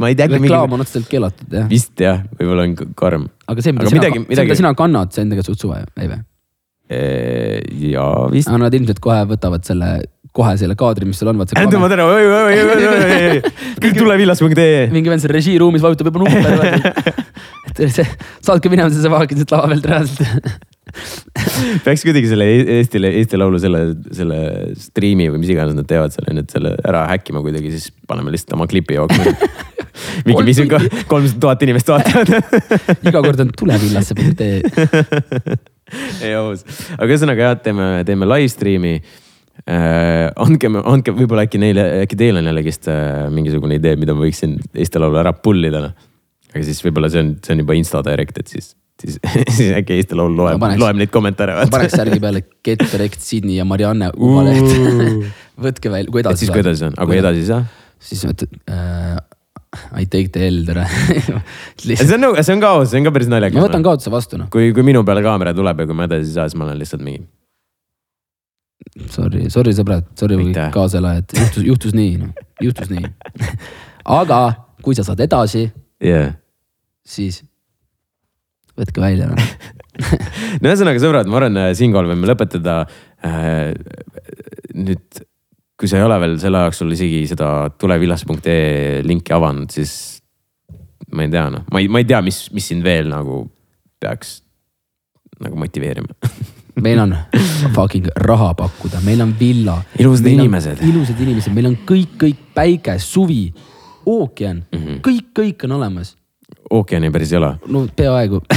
[0.02, 1.68] ma ei tea, reklaam mingi, on otseselt keelatud jah.
[1.70, 3.28] vist jah, võib-olla on karm.
[3.50, 5.66] aga see, mida aga sina, midagi- see, mida midagi- sina kannad, see on tegelikult suht
[5.68, 6.22] suva, ei või?
[7.94, 8.52] ja vist.
[8.52, 9.94] nad ilmselt kohe võtavad selle,
[10.34, 13.54] kohe selle kaadri, mis sul on, tõmbad kaamera- ära, oi, oi, oi, oi, oi,
[13.84, 14.86] kõik tulevillas.ee.
[14.94, 17.18] mingi vend seal režiiruumis vajutab juba nuppe.
[17.70, 18.06] et see,
[18.44, 20.72] saadke minema, vaatad siit lava pealt reaalselt.
[21.86, 23.82] peaks kuidagi selle E- Eestile, Eesti Laulu selle,
[24.14, 24.40] selle
[24.78, 28.54] striimi või mis iganes nad teevad seal, nüüd selle ära häkkima kuidagi, siis paneme lihtsalt
[28.58, 29.34] oma klipi jooksma.
[30.28, 32.28] mingi, mis on ka kolmsada tuhat inimest vaatavad.
[33.10, 34.62] iga kord on tulevillasse.ee.
[36.26, 36.66] ei aus,
[36.98, 38.96] aga ühesõnaga jah, teeme, teeme live stream'i
[39.68, 40.30] äh,.
[40.44, 44.58] andke, andke võib-olla äkki neile, äkki teil on jällegist äh, mingisugune idee, mida ma võiksin
[44.74, 45.90] Eesti Laulu ära pull ida.
[46.54, 49.20] aga siis võib-olla see on, see on juba Insta direct, et siis, siis,
[49.58, 51.68] siis äkki Eesti Laul loeb Ma, loeb neid kommentaare.
[51.74, 54.74] paneks särgi peale Get Direct Sydney ja Marianne Uvaleht.
[55.68, 57.64] võtke välja, kui edasi siis, kui edasi on, aga kui edasi ei saa?
[58.04, 59.22] siis mõtled äh,.
[59.98, 60.84] I take the L tere.
[61.82, 63.58] see on nagu, see on ka aus, see on ka päris naljakas.
[63.58, 66.30] ma võtan kaotuse vastu noh, kui, kui minu peale kaamera tuleb ja kui ma edasi
[66.30, 67.26] ei saa, siis ma olen lihtsalt mingi.
[69.14, 70.70] sorry, sorry sõbrad, sorry Aitäh.
[70.74, 73.10] kaaselajad, juhtus, juhtus nii noh, juhtus nii.
[74.20, 74.40] aga
[74.84, 75.66] kui sa saad edasi,
[76.04, 76.34] jah.
[77.06, 77.42] siis
[78.78, 79.52] võtke välja noh.
[80.62, 82.82] no ühesõnaga, sõbrad, ma arvan, siinkohal võime lõpetada
[83.26, 83.72] äh,.
[84.74, 85.24] nüüd,
[85.78, 90.22] kui sa ei ole veel selle ajaks sul isegi seda tulevillasse.ee linki avanud, siis
[91.14, 93.46] ma ei tea, noh, ma ei, ma ei tea, mis, mis sind veel nagu
[94.02, 94.42] peaks
[95.44, 96.14] nagu motiveerima.
[96.82, 97.16] meil on
[97.76, 99.82] fucking raha pakkuda, meil on villa.
[100.00, 100.78] Ilusad inimesed.
[100.82, 103.54] ilusad inimesed, meil on kõik, kõik päike, suvi,
[104.06, 104.80] ookean mm.
[104.80, 105.00] -hmm.
[105.06, 106.18] kõik, kõik on olemas.
[106.70, 107.56] ookeani päris ei ole.
[107.68, 108.42] no peaaegu.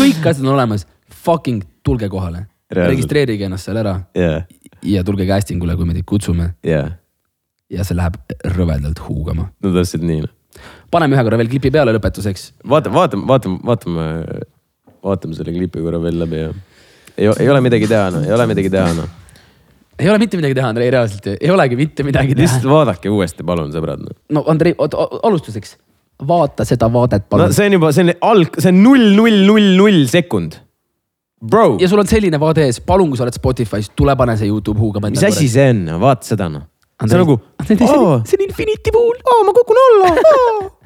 [0.00, 0.86] kõik asjad on olemas,
[1.24, 4.44] fucking tulge kohale, registreerige ennast seal ära jah,
[4.82, 6.92] ja tulge casting ule, kui me teid kutsume jah,
[7.70, 8.14] ja see läheb
[8.56, 9.50] rõvedalt huugama.
[9.62, 10.32] no täpselt nii noh.
[10.90, 12.52] paneme ühe korra veel klipi peale lõpetuseks.
[12.68, 14.08] vaatame, vaatame, vaatame, vaatame,
[15.02, 16.52] vaatame selle klipi korra veel läbi ja
[17.16, 19.08] ei, ei ole midagi teha, noh, ei ole midagi teha, noh.
[19.98, 22.68] ei ole mitte midagi teha, Andrei, reaalselt ei olegi mitte midagi teha lihtsalt.
[22.70, 24.16] vaadake uuesti, palun, sõbrad no..
[24.38, 25.76] no Andrei, alustuseks,
[26.28, 27.56] vaata seda vaadet, no palun.
[27.56, 30.60] see on juba, see on alg, see on null, null, null, null sekund.
[31.42, 34.50] Bro, ja sul on selline vaade ees, palun, kui sa oled Spotify's, tule pane see
[34.50, 35.10] Youtube huugama.
[35.10, 36.68] mis asi see on, vaata seda noh.
[37.02, 39.18] see on nagu, see on- Infinity Pool.
[39.48, 40.14] ma kukun alla.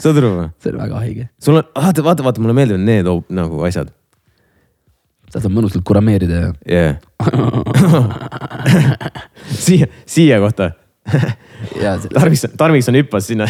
[0.00, 0.46] saad aru või?
[0.62, 1.24] see on väga haige.
[1.42, 3.88] sul on, vaata, vaata, vaata, mulle meeldivad need o- nagu asjad.
[5.30, 6.50] sa saad mõnusalt kurameerida ja.
[6.66, 6.94] jah.
[9.66, 10.64] siia, siia kohta.
[12.14, 13.46] Tarvikson, Tarvikson hüppas sinna.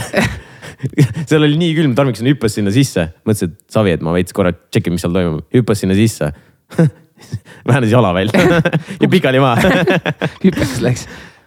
[1.28, 4.52] seal oli nii külm, Tarvikson hüppas sinna sisse, mõtles, et savi, et ma veits korra
[4.56, 6.26] tšekin, mis seal toimub, hüppas sinna sisse.
[7.68, 8.40] vähenes jala välja
[9.02, 9.56] ja pikali maha.
[10.44, 11.02] hüppeks läks.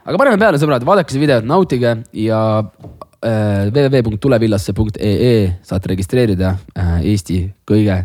[0.05, 1.91] aga paneme peale, sõbrad, vaadake seda videot, nautige
[2.25, 2.39] ja
[3.23, 8.03] www.tulevillasse.ee saate registreerida äh, Eesti kõige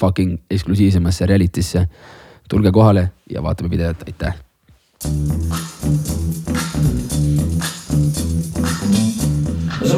[0.00, 1.86] fucking eksklusiivsemasse reality'sse.
[2.50, 4.34] tulge kohale ja vaatame videot, aitäh.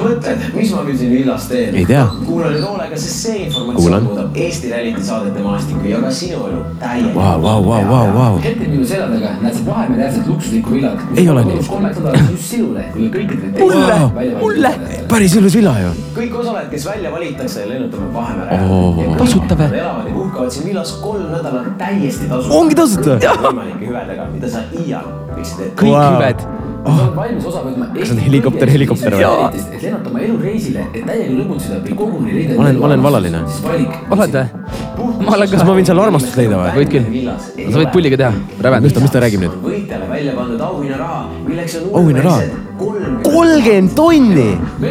[0.06, 1.74] mõtled, miks ma küll siin villas teen?
[1.80, 2.04] Ei tea.
[2.26, 6.62] kuula nüüd hoolega, sest see informatsioon muudab Eesti reality saadete maastikku ja ka sinu elu
[6.80, 7.16] täielikult.
[7.16, 8.40] Vau, vau, vau, vau, vau.
[8.44, 11.04] hetkel minu selja taga näed sa Vahemere äärset luksuslikku villat.
[11.16, 11.62] Ei ole nii.
[11.68, 14.34] kolmeks nädalaks just sinule ja kõikidele Mulle!
[14.40, 14.72] Mulle!
[15.12, 15.92] päris ilus villa ju.
[16.16, 19.16] kõik osalejad, kes välja valitakse, lennutame Vahemere Oo.
[19.18, 19.70] Tasuta või?
[19.78, 22.54] Elavad ja puhkavad siin villas kolm nädalat täiesti tasuta.
[22.58, 23.18] Ongi tasuta?
[23.42, 25.76] võimalike hüvedega, mida sa iial võiksid ette.
[25.82, 26.00] kõik Wow.
[26.00, 26.16] wow.
[26.16, 26.46] hüved,
[26.82, 29.26] oled valmis osa võtma Eesti on helikopter, helikopter või?
[29.58, 33.02] et lennata oma elu reisile, et täiega lõbutseda või koguni leida Ma olen- ma olen
[33.06, 33.44] valaline.
[34.16, 34.46] oled või?
[35.22, 35.76] ma olen kas ka ma.
[35.78, 36.74] võin seal armastust leida või?
[36.80, 37.30] võid küll.
[37.70, 39.56] sa võid pulliga teha, mis ta, mis ta räägib nüüd?
[39.62, 42.70] võitjale välja pandud auhinnaraha, milleks on Auhinnaraha?
[43.22, 44.48] kolmkümmend tonni,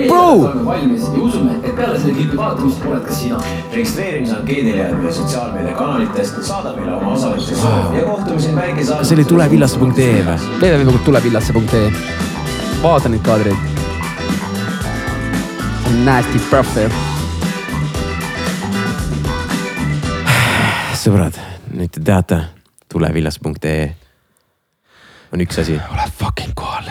[0.07, 0.25] bro.
[0.65, 3.39] valmis ja usume, et peale selle klipi vaatamist oled ka sina.
[3.73, 8.97] registreerimisankeedile jääb meie sotsiaalmeediakanalitest, saada meile oma osalemise soov ja kohtumiseni väikesaates.
[9.03, 10.37] kas see oli tulevillasse.ee või?
[10.61, 11.80] www.tulevillasse.ee.
[12.81, 13.57] Vaata neid kaadreid.
[16.05, 16.91] Nasty profile.
[21.03, 21.39] sõbrad,
[21.73, 22.43] nüüd te teate,
[22.91, 23.89] tulevillas.ee
[25.31, 26.89] on üks asi, ole fucking kohal,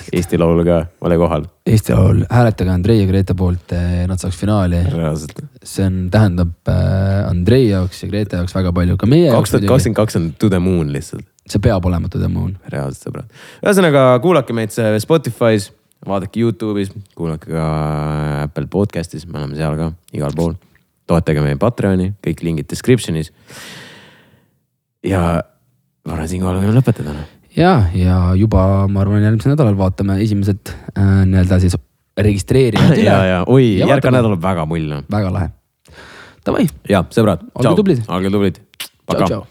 [0.00, 0.16] reaalselt.
[0.18, 3.74] Eesti Laul ka, ole kohal, Eesti Laul, hääletage Andrei ja Grete poolt,
[4.08, 4.80] nad saaks finaali.
[4.92, 5.42] reaalselt.
[5.64, 9.68] see on, tähendab äh, Andrei jaoks ja Grete jaoks väga palju, ka meie kaks tuhat.
[9.68, 12.56] kakskümmend kaks on to the moon lihtsalt, see peab olema To the moon.
[12.72, 13.30] reaalselt sõbrad.
[13.62, 15.70] ühesõnaga kuulake meid see Spotify's,
[16.08, 17.68] vaadake Youtube'is, kuulake ka
[18.48, 20.56] Apple podcast'is, me oleme seal ka igal pool.
[21.06, 23.32] toetage meie Patreoni, kõik lingid description'is.
[25.04, 25.42] ja
[26.06, 27.14] ma arvan, siinkohal võime lõpetada.
[27.56, 27.62] Noh.
[27.62, 31.78] ja, ja juba ma arvan, järgmisel nädalal vaatame esimesed äh, nii-öelda siis
[32.20, 34.98] registreerijad üle ja, ja oi, järgmine nädal on väga mull.
[35.12, 35.52] väga lahe.
[36.42, 38.04] Davai, ja sõbrad, Olge tublid.
[38.10, 38.62] olge tublid.
[39.06, 39.42] tšau, tšau.